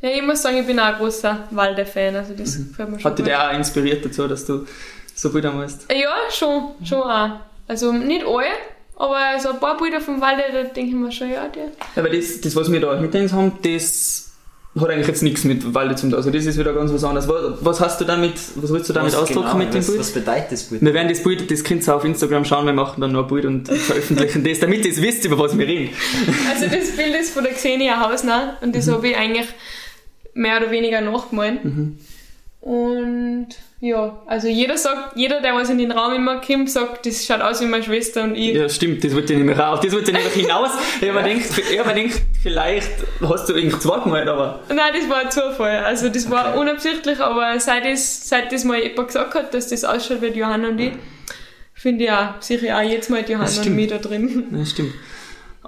Ja, 0.00 0.10
ich 0.10 0.22
muss 0.22 0.42
sagen, 0.42 0.58
ich 0.58 0.66
bin 0.66 0.78
auch 0.78 0.84
ein 0.84 0.96
großer 0.96 1.48
Walde-Fan, 1.50 2.14
also 2.14 2.34
das 2.34 2.56
gefällt 2.56 2.90
mir 2.90 3.00
schon 3.00 3.10
Hat 3.10 3.18
dich 3.18 3.24
der 3.24 3.48
auch 3.48 3.54
inspiriert 3.54 4.04
dazu, 4.04 4.28
dass 4.28 4.44
du 4.44 4.66
so 5.14 5.30
Bilder 5.30 5.50
machst? 5.50 5.86
Ja, 5.90 6.14
schon, 6.30 6.74
schon 6.84 7.02
auch. 7.02 7.30
Also 7.66 7.90
nicht 7.92 8.24
alle, 8.24 8.48
aber 8.96 9.40
so 9.40 9.50
ein 9.50 9.60
paar 9.60 9.76
Bilder 9.76 10.00
vom 10.00 10.20
Walde, 10.20 10.42
da 10.52 10.62
denke 10.64 10.90
ich 10.90 10.94
mir 10.94 11.10
schon, 11.10 11.30
ja, 11.30 11.48
der. 11.48 11.70
Ja, 11.96 12.04
weil 12.04 12.16
das, 12.16 12.40
das 12.40 12.54
was 12.54 12.70
wir 12.70 12.80
da 12.80 12.98
hinter 12.98 13.18
uns 13.18 13.32
haben, 13.32 13.52
das 13.62 14.33
hat 14.80 14.90
eigentlich 14.90 15.06
jetzt 15.06 15.22
nichts 15.22 15.44
mit 15.44 15.72
Walde 15.72 15.94
zu 15.94 16.08
tun. 16.08 16.14
Also 16.14 16.30
das 16.30 16.46
ist 16.46 16.58
wieder 16.58 16.72
ganz 16.72 16.92
was 16.92 17.04
anderes. 17.04 17.28
Was, 17.28 17.64
was 17.64 17.80
hast 17.80 18.00
du 18.00 18.04
damit, 18.04 18.34
was 18.56 18.72
willst 18.72 18.88
du 18.88 18.92
damit 18.92 19.12
Was 19.12 19.20
ausdrücken 19.20 19.46
genau, 19.46 19.58
mit 19.58 19.72
dem 19.72 19.78
was, 19.78 19.86
Bild? 19.86 20.00
Was 20.00 20.10
bedeutet 20.10 20.52
das 20.52 20.62
Bild? 20.64 20.82
Wir 20.82 20.94
werden 20.94 21.08
das 21.08 21.22
Bild, 21.22 21.50
das 21.50 21.62
könnt 21.62 21.86
ihr 21.86 21.94
auf 21.94 22.04
Instagram 22.04 22.44
schauen, 22.44 22.66
wir 22.66 22.72
machen 22.72 23.00
dann 23.00 23.12
noch 23.12 23.22
ein 23.22 23.28
Bild 23.28 23.44
und 23.44 23.68
veröffentlichen 23.72 24.42
das, 24.42 24.58
damit 24.58 24.84
ihr 24.84 24.92
es 24.92 25.00
wisst, 25.00 25.24
über 25.24 25.38
was 25.38 25.56
wir 25.56 25.66
reden. 25.66 25.90
Also 26.50 26.66
das 26.66 26.90
Bild 26.96 27.14
ist 27.14 27.32
von 27.32 27.44
der 27.44 27.52
Xenia 27.52 28.00
Hausner 28.00 28.56
und 28.62 28.74
das 28.74 28.88
habe 28.88 29.08
ich 29.08 29.16
eigentlich 29.16 29.46
mehr 30.34 30.56
oder 30.56 30.70
weniger 30.70 31.00
nachgemalt. 31.00 31.60
Und 32.60 33.48
ja, 33.86 34.18
also 34.24 34.48
jeder 34.48 34.78
sagt, 34.78 35.14
jeder, 35.16 35.42
der 35.42 35.54
was 35.54 35.68
in 35.68 35.76
den 35.76 35.92
Raum 35.92 36.14
immer 36.14 36.40
kommt, 36.40 36.70
sagt, 36.70 37.04
das 37.04 37.26
schaut 37.26 37.42
aus 37.42 37.60
wie 37.60 37.66
meine 37.66 37.82
Schwester 37.84 38.22
und 38.24 38.34
ich. 38.34 38.54
Ja, 38.54 38.66
stimmt, 38.68 39.04
das 39.04 39.14
wollte 39.14 39.34
ich 39.34 39.38
nicht 39.38 39.46
mehr 39.46 39.58
raus. 39.58 39.80
Das 39.82 39.92
wollte 39.92 40.10
ich 40.10 40.16
nicht 40.16 40.36
mehr 40.36 40.44
hinaus. 40.46 40.70
Ich 41.02 41.08
habe 41.10 41.20
mir 41.22 41.34
gedacht, 41.34 41.58
ich 41.70 41.78
hab 41.78 41.86
mir 41.94 42.02
gedacht, 42.02 42.22
vielleicht 42.42 42.90
hast 43.20 43.48
du 43.48 43.52
irgendwie 43.52 43.78
zwei 43.78 43.98
gemalt, 44.00 44.26
aber 44.28 44.60
Nein, 44.68 44.78
das 44.98 45.08
war 45.10 45.18
ein 45.18 45.30
Zufall. 45.30 45.84
Also 45.84 46.08
das 46.08 46.30
war 46.30 46.50
Okay. 46.52 46.58
unabsichtlich, 46.60 47.20
aber 47.20 47.60
seit 47.60 47.84
das, 47.84 48.26
seit 48.28 48.50
das 48.52 48.64
mal 48.64 48.78
jemand 48.82 49.08
gesagt 49.08 49.34
hat, 49.34 49.52
dass 49.52 49.68
das 49.68 49.84
ausschaut 49.84 50.22
wie 50.22 50.28
Johanna 50.28 50.68
und 50.68 50.78
ich, 50.80 50.92
finde 51.74 52.04
ich 52.04 52.10
auch, 52.10 52.40
sicher 52.40 52.78
auch 52.78 52.82
jetzt 52.82 53.10
mal 53.10 53.20
Johanna 53.28 53.50
und 53.66 53.74
mich 53.76 53.88
da 53.88 53.98
drin. 53.98 54.44
ja, 54.56 54.64
stimmt. 54.64 54.94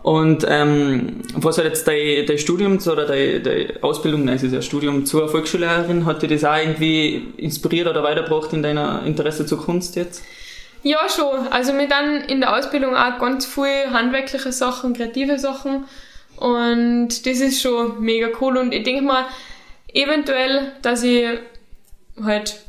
Und 0.02 0.44
ähm, 0.48 1.22
was 1.34 1.58
hat 1.58 1.64
jetzt 1.64 1.88
dein, 1.88 2.26
dein 2.26 2.38
Studium 2.38 2.78
oder 2.78 3.06
deine, 3.06 3.40
deine 3.40 3.74
Ausbildung, 3.80 4.24
nein, 4.24 4.36
es 4.36 4.42
ist 4.42 4.52
ja 4.52 4.62
Studium 4.62 5.06
zur 5.06 5.28
Volksschullehrerin, 5.28 6.04
hat 6.04 6.22
dir 6.22 6.28
das 6.28 6.44
auch 6.44 6.56
irgendwie 6.56 7.28
inspiriert 7.36 7.88
oder 7.88 8.02
weitergebracht 8.02 8.52
in 8.52 8.62
deiner 8.62 9.02
Interesse 9.04 9.46
zur 9.46 9.58
Kunst 9.58 9.96
jetzt? 9.96 10.22
Ja, 10.82 11.08
schon. 11.08 11.48
Also 11.48 11.72
mir 11.72 11.88
dann 11.88 12.20
in 12.20 12.40
der 12.40 12.56
Ausbildung 12.56 12.94
auch 12.94 13.18
ganz 13.18 13.46
viel 13.46 13.90
handwerkliche 13.90 14.52
Sachen, 14.52 14.92
kreative 14.92 15.38
Sachen. 15.38 15.86
Und 16.36 17.26
das 17.26 17.40
ist 17.40 17.60
schon 17.60 18.00
mega 18.00 18.28
cool. 18.40 18.58
Und 18.58 18.72
ich 18.72 18.84
denke 18.84 19.02
mal, 19.02 19.24
eventuell, 19.92 20.72
dass 20.82 21.02
ich 21.02 21.26
halt 22.22 22.60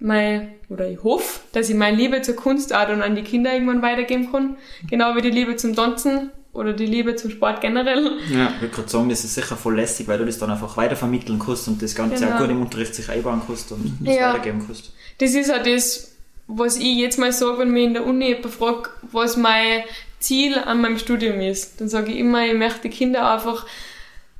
mein, 0.00 0.54
oder 0.70 0.88
ich 0.88 1.02
hoffe, 1.04 1.40
dass 1.52 1.68
ich 1.68 1.76
meine 1.76 1.96
Liebe 1.96 2.22
zur 2.22 2.34
Kunst 2.34 2.74
auch 2.74 2.86
dann 2.86 3.02
an 3.02 3.14
die 3.14 3.22
Kinder 3.22 3.52
irgendwann 3.52 3.82
weitergeben 3.82 4.32
kann. 4.32 4.56
Genau 4.88 5.14
wie 5.14 5.20
die 5.20 5.30
Liebe 5.30 5.56
zum 5.56 5.76
Tanzen 5.76 6.30
oder 6.52 6.72
die 6.72 6.86
Liebe 6.86 7.14
zum 7.16 7.30
Sport 7.30 7.60
generell. 7.60 8.18
Ja. 8.30 8.52
Ich 8.56 8.60
würde 8.62 8.74
gerade 8.74 8.88
sagen, 8.88 9.08
das 9.08 9.24
ist 9.24 9.34
sicher 9.34 9.56
voll 9.56 9.76
lässig, 9.76 10.08
weil 10.08 10.18
du 10.18 10.26
das 10.26 10.38
dann 10.38 10.50
einfach 10.50 10.76
weitervermitteln 10.76 11.38
kannst 11.38 11.68
und 11.68 11.80
das 11.80 11.94
Ganze 11.94 12.24
Genau. 12.24 12.36
auch 12.36 12.40
gut 12.40 12.50
im 12.50 12.60
Unterricht 12.62 12.94
sich 12.94 13.08
einbauen 13.08 13.42
kannst 13.46 13.70
und 13.72 13.98
das 14.00 14.14
Ja. 14.16 14.30
weitergeben 14.30 14.64
kannst. 14.66 14.92
Das 15.18 15.32
ist 15.34 15.52
auch 15.52 15.62
das, 15.62 16.12
was 16.48 16.76
ich 16.76 16.96
jetzt 16.96 17.18
mal 17.18 17.32
sage, 17.32 17.58
wenn 17.58 17.70
mich 17.70 17.84
in 17.84 17.94
der 17.94 18.04
Uni 18.06 18.26
jemand 18.28 18.46
fragt, 18.52 18.90
was 19.12 19.36
mein 19.36 19.82
Ziel 20.18 20.58
an 20.58 20.80
meinem 20.80 20.98
Studium 20.98 21.40
ist. 21.40 21.80
Dann 21.80 21.88
sage 21.88 22.10
ich 22.12 22.18
immer, 22.18 22.44
ich 22.44 22.54
möchte 22.54 22.80
den 22.82 22.90
Kindern 22.90 23.24
einfach 23.24 23.64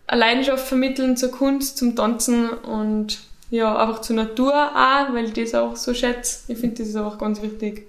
eine 0.09 0.21
Leidenschaft 0.21 0.67
vermitteln 0.67 1.17
zur 1.17 1.31
Kunst, 1.31 1.79
zum 1.79 1.95
Tanzen 1.95 2.49
und 2.49 3.21
ja, 3.51 3.77
einfach 3.79 4.01
zur 4.01 4.17
Natur 4.17 4.53
auch, 4.53 5.13
weil 5.15 5.27
ich 5.27 5.33
das 5.33 5.55
auch 5.55 5.77
so 5.77 5.95
schätze. 5.95 6.41
Ich 6.53 6.59
finde, 6.59 6.79
das 6.79 6.89
ist 6.89 6.97
auch 6.97 7.17
ganz 7.19 7.41
wichtig. 7.43 7.87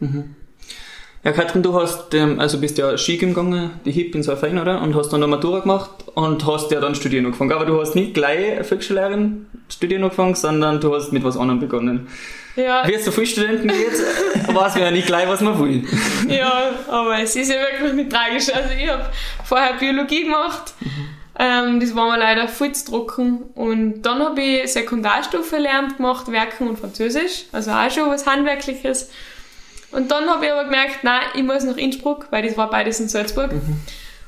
Ja, 1.24 1.32
Katrin, 1.34 1.62
du 1.62 1.80
hast, 1.80 2.16
ähm, 2.16 2.40
also 2.40 2.60
bist 2.60 2.80
ja 2.80 2.98
Ski 2.98 3.18
gegangen, 3.18 3.70
die 3.86 3.92
HIP 3.92 4.16
in 4.16 4.24
Salfein, 4.24 4.58
oder? 4.58 4.82
Und 4.82 4.96
hast 4.96 5.10
dann 5.10 5.22
eine 5.22 5.30
Matura 5.30 5.60
gemacht 5.60 5.92
und 6.16 6.48
hast 6.48 6.72
ja 6.72 6.80
dann 6.80 6.96
studieren 6.96 7.26
angefangen. 7.26 7.52
Aber 7.52 7.66
du 7.66 7.80
hast 7.80 7.94
nicht 7.94 8.16
gleich 8.16 8.66
Volksschullehrerin 8.66 9.46
studieren 9.70 10.04
angefangen, 10.04 10.34
sondern 10.34 10.82
du 10.82 10.96
hast 10.96 11.12
mit 11.14 11.24
was 11.24 11.38
anderem 11.38 11.60
begonnen. 11.60 12.08
Ja, 12.56 12.88
Wie 12.88 12.96
es 12.96 13.06
so 13.06 13.12
viele 13.12 13.28
Studenten 13.28 13.68
geht, 13.68 14.48
weiß 14.48 14.74
man 14.74 14.84
ja 14.84 14.92
nicht 14.92 15.06
gleich, 15.06 15.28
was 15.28 15.42
man 15.42 15.60
will. 15.60 15.84
ja, 16.28 16.72
aber 16.88 17.20
es 17.20 17.36
ist 17.36 17.50
ja 17.50 17.56
wirklich 17.56 17.94
nicht 17.94 18.12
tragisch. 18.12 18.54
Also 18.54 18.70
ich 18.78 18.90
habe 18.90 19.06
vorher 19.46 19.74
Biologie 19.74 20.24
gemacht. 20.24 20.74
Ähm, 21.38 21.80
das 21.80 21.96
war 21.96 22.12
mir 22.12 22.18
leider 22.18 22.48
viel 22.48 22.72
zu 22.74 22.92
trocken. 22.92 23.44
Und 23.54 24.02
dann 24.02 24.20
habe 24.22 24.42
ich 24.42 24.74
Sekundarstufe 24.74 25.58
Lehramt 25.58 25.98
gemacht, 25.98 26.32
Werken 26.32 26.68
und 26.68 26.80
Französisch. 26.80 27.46
Also 27.52 27.72
auch 27.72 27.90
schon 27.92 28.10
was 28.10 28.26
Handwerkliches. 28.26 29.10
Und 29.92 30.10
dann 30.12 30.30
habe 30.30 30.46
ich 30.46 30.52
aber 30.52 30.64
gemerkt, 30.66 31.04
nein, 31.04 31.22
ich 31.36 31.44
muss 31.44 31.64
nach 31.64 31.78
Innsbruck, 31.78 32.28
weil 32.32 32.46
das 32.48 32.56
war 32.58 32.70
beides 32.70 33.00
in 33.00 33.10
Salzburg. 33.10 33.52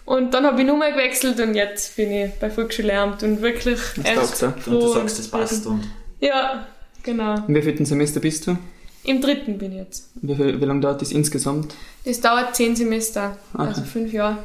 Und 0.05 0.33
dann 0.33 0.45
habe 0.45 0.59
ich 0.61 0.67
Nummer 0.67 0.91
gewechselt 0.91 1.39
und 1.39 1.55
jetzt 1.55 1.95
bin 1.95 2.11
ich 2.11 2.31
bei 2.33 2.49
Volksschullehramt 2.49 3.23
und 3.23 3.41
wirklich 3.41 3.79
taugt 4.03 4.41
dir. 4.41 4.53
Und 4.65 4.81
du 4.81 4.87
sagst, 4.89 5.19
das 5.19 5.27
passt 5.29 5.65
und 5.65 5.83
Ja, 6.19 6.67
genau. 7.03 7.35
In 7.47 7.55
wie 7.55 7.61
vielten 7.61 7.85
Semester 7.85 8.19
bist 8.19 8.45
du? 8.47 8.57
Im 9.05 9.21
dritten 9.21 9.57
bin 9.57 9.71
ich 9.73 9.77
jetzt. 9.79 10.09
Wie, 10.21 10.35
viel, 10.35 10.59
wie 10.59 10.65
lange 10.65 10.81
dauert 10.81 11.01
das 11.01 11.11
insgesamt? 11.11 11.73
Das 12.05 12.19
dauert 12.21 12.55
zehn 12.55 12.75
Semester, 12.75 13.37
Okay. 13.53 13.63
also 13.67 13.81
fünf 13.83 14.11
Jahre. 14.13 14.37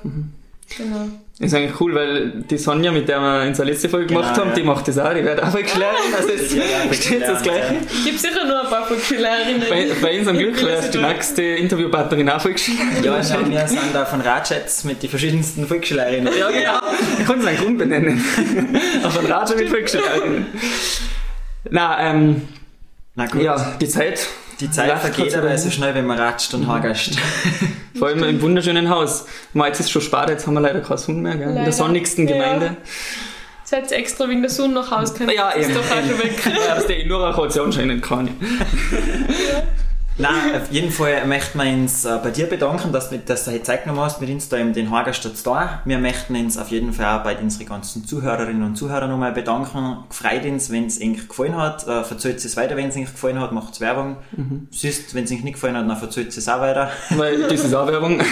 Genau. 0.77 1.09
Das 1.39 1.47
ist 1.47 1.55
eigentlich 1.55 1.81
cool, 1.81 1.95
weil 1.95 2.31
die 2.51 2.59
Sonja, 2.59 2.91
mit 2.91 3.09
der 3.09 3.21
wir 3.21 3.45
in 3.45 3.55
der 3.55 3.65
letzten 3.65 3.89
Folge 3.89 4.07
Genau, 4.07 4.21
gemacht 4.21 4.39
haben, 4.39 4.49
ja. 4.51 4.55
die 4.57 4.63
macht 4.65 4.89
das 4.89 4.99
auch, 4.99 5.15
die 5.15 5.25
wird 5.25 5.43
auch 5.43 5.51
Volksschullehrerin, 5.51 6.15
also 6.17 6.29
es 6.31 6.55
Ja, 6.55 6.63
ja, 6.63 6.93
steht 6.93 7.23
das 7.23 7.43
Gleiche. 7.43 7.77
Es 7.87 8.05
gibt 8.05 8.19
sicher 8.21 8.45
nur 8.45 8.61
ein 8.65 8.69
paar 8.69 8.87
Volksschülerinnen. 8.87 9.63
Bei, 9.69 9.87
bei 10.03 10.19
Glück 10.19 10.57
Ich 10.57 10.57
bin 10.61 10.67
wärst 10.67 10.93
so 10.93 10.99
die 10.99 11.05
nächste 11.05 11.43
Interviewpartnerin 11.43 12.29
auch 12.29 12.41
Volksschullehrerin. 12.41 13.05
Ja, 13.05 13.41
wir, 13.41 13.51
wir 13.51 13.69
sind 13.69 13.95
da 13.95 14.05
von 14.05 14.21
Ratschätz 14.21 14.85
mit 14.85 15.03
den 15.03 15.11
verschiedensten 15.11 15.67
Volksschülerinnen. 15.67 16.33
Ja, 16.37 16.51
genau. 16.51 16.81
Ich 17.19 17.25
kann 17.27 17.39
es 17.41 17.47
einen 17.47 17.59
Grund 17.59 17.79
benennen. 17.79 18.25
Auf 19.05 19.17
einen 19.19 19.31
Ratscher 19.31 19.57
mit 19.57 19.69
Volksschullehrerinnen. 19.69 20.47
Na, 21.71 22.11
ähm, 22.11 22.43
Na 23.15 23.27
gut, 23.27 23.43
ja, 23.43 23.77
die 23.81 23.89
Zeit. 23.89 24.27
Die 24.61 24.71
Zeit 24.71 24.89
läuft 24.89 25.15
vergeht 25.15 25.35
aber 25.37 25.57
so 25.57 25.71
schnell, 25.71 25.95
wenn 25.95 26.07
man 26.07 26.19
ratscht 26.19 26.53
und 26.55 26.67
hagast. 26.67 27.19
Vor 27.99 28.09
allem 28.09 28.23
im 28.25 28.43
wunderschönen 28.43 28.91
Haus. 28.91 29.27
Mal, 29.53 29.69
jetzt 29.69 29.81
ist 29.81 29.91
schon 29.91 30.03
spät, 30.03 30.29
jetzt 30.29 30.47
haben 30.47 30.55
wir 30.55 30.61
leider 30.61 30.81
keinen 30.81 30.99
Sonne 30.99 31.19
mehr, 31.21 31.37
gell? 31.37 31.49
In 31.57 31.65
der 31.65 31.73
sonnigsten 31.73 32.27
Ja. 32.29 32.35
Gemeinde. 32.35 32.77
Seid 33.65 33.93
extra 33.93 34.29
wegen 34.29 34.41
der 34.41 34.51
Sonne 34.51 34.75
nach 34.75 34.91
Hause 34.91 35.13
gekommen. 35.13 35.33
Ja, 35.37 35.51
ist 35.51 35.69
eben. 35.69 35.75
doch 35.75 35.85
auch 35.85 35.97
schon 35.97 36.19
weg. 36.19 36.43
Ja, 36.47 36.75
das 36.75 36.87
der 36.87 37.07
Nora 37.07 37.37
hat 37.37 37.53
sie 37.53 37.61
anscheinend 37.61 38.03
keine. 38.03 38.31
Nein, 40.21 40.57
auf 40.61 40.73
jeden 40.73 40.91
Fall 40.91 41.25
möchten 41.29 41.59
wir 41.63 41.73
uns 41.73 42.05
äh, 42.05 42.19
bei 42.21 42.33
dir 42.33 42.47
bedanken, 42.47 42.91
dass, 42.93 43.09
du- 43.11 43.21
dass 43.21 43.45
du 43.45 43.53
heute 43.53 43.63
Zeit 43.63 43.85
genommen 43.85 44.01
hast, 44.01 44.21
mit 44.21 44.29
uns 44.29 44.49
da 44.49 44.57
in 44.57 44.73
den 44.73 44.91
Hagestadt 44.91 45.35
da. 45.45 45.81
Wir 45.85 45.99
möchten 45.99 46.35
uns 46.35 46.59
auf 46.59 46.71
jeden 46.73 46.93
Fall 46.93 47.21
auch 47.21 47.23
bei 47.23 47.37
unseren 47.39 47.67
ganzen 47.67 48.05
Zuhörerinnen 48.05 48.65
und 48.65 48.75
Zuhörern 48.75 49.11
nochmal 49.11 49.31
bedanken. 49.31 49.99
Gefreut 50.09 50.45
uns, 50.45 50.71
wenn 50.71 50.87
es 50.87 51.01
euch 51.01 51.29
gefallen 51.29 51.57
hat. 51.57 51.87
Äh, 51.87 52.03
verzählt 52.03 52.45
es 52.45 52.57
weiter, 52.57 52.77
wenn 52.77 52.89
es 52.89 52.97
euch 52.97 53.05
gefallen 53.13 53.39
hat, 53.41 53.53
macht 53.53 53.81
Werbung. 53.81 54.17
Süßt, 54.73 55.15
wenn 55.15 55.23
es 55.23 55.31
euch 55.31 55.45
nicht 55.45 55.55
gefallen 55.55 55.77
hat, 55.77 55.89
dann 55.89 55.97
verzählt 55.97 56.37
es 56.37 56.49
auch 56.49 56.61
weiter. 56.61 56.91
Weil 57.11 57.41
das 57.43 57.63
ist 57.65 57.73
auch 57.75 57.87
Werbung. 57.87 58.21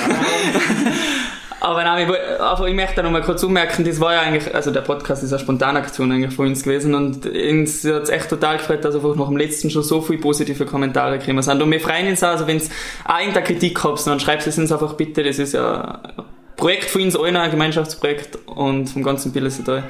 Aber 1.60 1.82
nein, 1.84 2.08
ich, 2.08 2.40
aber 2.40 2.68
ich 2.68 2.74
möchte 2.74 3.02
noch 3.02 3.10
mal 3.10 3.22
kurz 3.22 3.42
ummerken, 3.42 3.84
das 3.84 3.98
war 3.98 4.12
ja 4.12 4.20
eigentlich, 4.20 4.54
also 4.54 4.70
der 4.70 4.82
Podcast 4.82 5.22
ist 5.22 5.32
eine 5.32 5.40
Spontanaktion 5.40 6.12
eigentlich 6.12 6.34
von 6.34 6.48
uns 6.48 6.62
gewesen 6.62 6.94
und 6.94 7.24
uns 7.26 7.84
hat 7.84 8.02
es 8.02 8.08
echt 8.10 8.28
total 8.28 8.58
gefreut, 8.58 8.84
dass 8.84 8.94
einfach 8.94 9.14
nach 9.14 9.28
dem 9.28 9.38
letzten 9.38 9.70
schon 9.70 9.82
so 9.82 10.02
viele 10.02 10.18
positive 10.18 10.66
Kommentare 10.66 11.18
gekommen 11.18 11.42
sind. 11.42 11.62
Und 11.62 11.70
wir 11.70 11.80
freuen 11.80 12.08
uns 12.08 12.22
auch, 12.22 12.28
also 12.28 12.46
wenn 12.46 12.58
es 12.58 12.70
auch 13.06 13.18
irgendeine 13.18 13.46
Kritik 13.46 13.82
habt, 13.82 14.06
dann 14.06 14.20
schreibt 14.20 14.46
es 14.46 14.58
uns 14.58 14.70
einfach 14.70 14.92
bitte, 14.94 15.22
das 15.22 15.38
ist 15.38 15.54
ja 15.54 16.00
ein 16.16 16.24
Projekt 16.56 16.90
von 16.90 17.02
uns 17.02 17.16
allen, 17.16 17.36
ein 17.36 17.50
Gemeinschaftsprojekt 17.50 18.38
und 18.46 18.88
vom 18.90 19.02
ganzen 19.02 19.32
Bildersetal. 19.32 19.84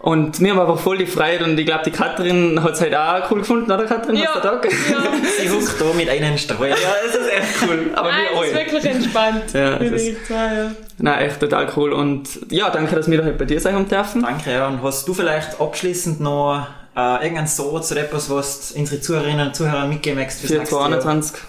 Und 0.00 0.38
mir 0.40 0.54
war 0.56 0.68
einfach 0.68 0.80
voll 0.80 0.98
die 0.98 1.06
Freude 1.06 1.44
und 1.44 1.58
ich 1.58 1.66
glaube, 1.66 1.82
die 1.84 1.90
Katrin 1.90 2.62
hat 2.62 2.74
es 2.74 2.80
halt 2.80 2.94
auch 2.94 3.28
cool 3.32 3.40
gefunden, 3.40 3.70
oder 3.72 3.84
Katrin? 3.84 4.14
Ja, 4.14 4.26
Hast 4.32 4.44
du 4.44 4.48
da 4.48 4.60
ja. 4.62 5.12
Sie 5.40 5.50
huckt 5.50 5.80
da 5.80 5.92
mit 5.92 6.08
einem 6.08 6.38
Streuer. 6.38 6.76
ja, 6.76 6.92
es 7.04 7.16
ist 7.16 7.28
echt 7.32 7.62
cool. 7.68 7.90
Aber 7.96 8.08
Nein, 8.10 8.20
wir 8.32 8.40
es 8.42 8.48
ist 8.48 8.54
wirklich 8.54 8.84
entspannt. 8.84 9.52
Ja, 9.54 9.76
es 9.78 9.90
ist- 9.90 10.06
ich 10.22 10.28
ja. 10.30 10.70
Nein, 10.98 11.18
echt 11.26 11.40
total 11.40 11.66
cool. 11.76 11.92
Und 11.92 12.28
ja, 12.50 12.70
danke, 12.70 12.94
dass 12.94 13.10
wir 13.10 13.18
da 13.18 13.24
heute 13.24 13.38
bei 13.38 13.44
dir 13.44 13.60
sein 13.60 13.74
haben 13.74 13.88
dürfen. 13.88 14.22
Danke, 14.22 14.52
ja. 14.52 14.68
Und 14.68 14.82
hast 14.84 15.08
du 15.08 15.14
vielleicht 15.14 15.60
abschließend 15.60 16.20
noch 16.20 16.64
äh, 16.96 17.22
irgendeinen 17.24 17.48
Satz 17.48 17.90
oder 17.90 18.02
etwas, 18.02 18.30
was 18.30 18.72
du 18.72 18.78
unsere 18.78 19.00
Zuhörerinnen 19.00 19.48
und 19.48 19.56
Zuhörer 19.56 19.86
mitgeben 19.86 20.18
möchtest 20.18 20.40
fürs 20.42 20.52
Für 20.52 20.58
nächste 20.58 20.76
Jahr? 20.76 21.00
22. 21.00 21.40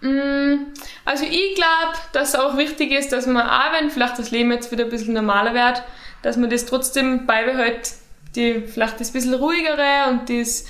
Mm, 0.00 0.66
Also 1.04 1.24
ich 1.24 1.54
glaube, 1.56 1.96
dass 2.12 2.30
es 2.30 2.34
auch 2.36 2.56
wichtig 2.56 2.92
ist, 2.92 3.12
dass 3.12 3.26
man 3.26 3.44
auch 3.48 3.72
wenn 3.78 3.90
vielleicht 3.90 4.18
das 4.18 4.30
Leben 4.30 4.52
jetzt 4.52 4.70
wieder 4.70 4.84
ein 4.84 4.90
bisschen 4.90 5.14
normaler 5.14 5.54
wird, 5.54 5.82
dass 6.24 6.36
man 6.36 6.48
das 6.50 6.64
trotzdem 6.66 7.26
beibehält, 7.26 7.92
die 8.34 8.62
vielleicht 8.62 8.98
das 8.98 9.12
bisschen 9.12 9.34
ruhigere 9.34 10.10
und 10.10 10.30
das, 10.30 10.64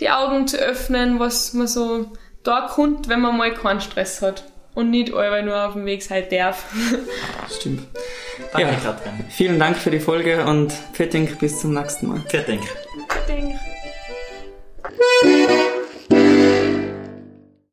die 0.00 0.10
Augen 0.10 0.48
zu 0.48 0.58
öffnen, 0.58 1.20
was 1.20 1.54
man 1.54 1.66
so 1.66 2.10
da 2.42 2.68
kommt, 2.72 3.08
wenn 3.08 3.20
man 3.20 3.36
mal 3.36 3.54
keinen 3.54 3.80
Stress 3.80 4.20
hat 4.20 4.44
und 4.74 4.90
nicht 4.90 5.14
alle 5.14 5.42
nur 5.42 5.66
auf 5.66 5.74
dem 5.74 5.84
Weg 5.86 6.02
sein 6.02 6.24
darf. 6.30 6.64
Stimmt. 7.58 7.86
Danke, 8.52 8.68
Ja. 8.68 8.76
Katrin. 8.76 9.24
Vielen 9.28 9.58
Dank 9.58 9.76
für 9.76 9.90
die 9.90 10.00
Folge 10.00 10.44
und 10.44 10.72
Petting 10.92 11.36
bis 11.36 11.60
zum 11.60 11.74
nächsten 11.74 12.08
Mal. 12.08 12.22
Ich 12.32 12.44
denke. 12.44 12.66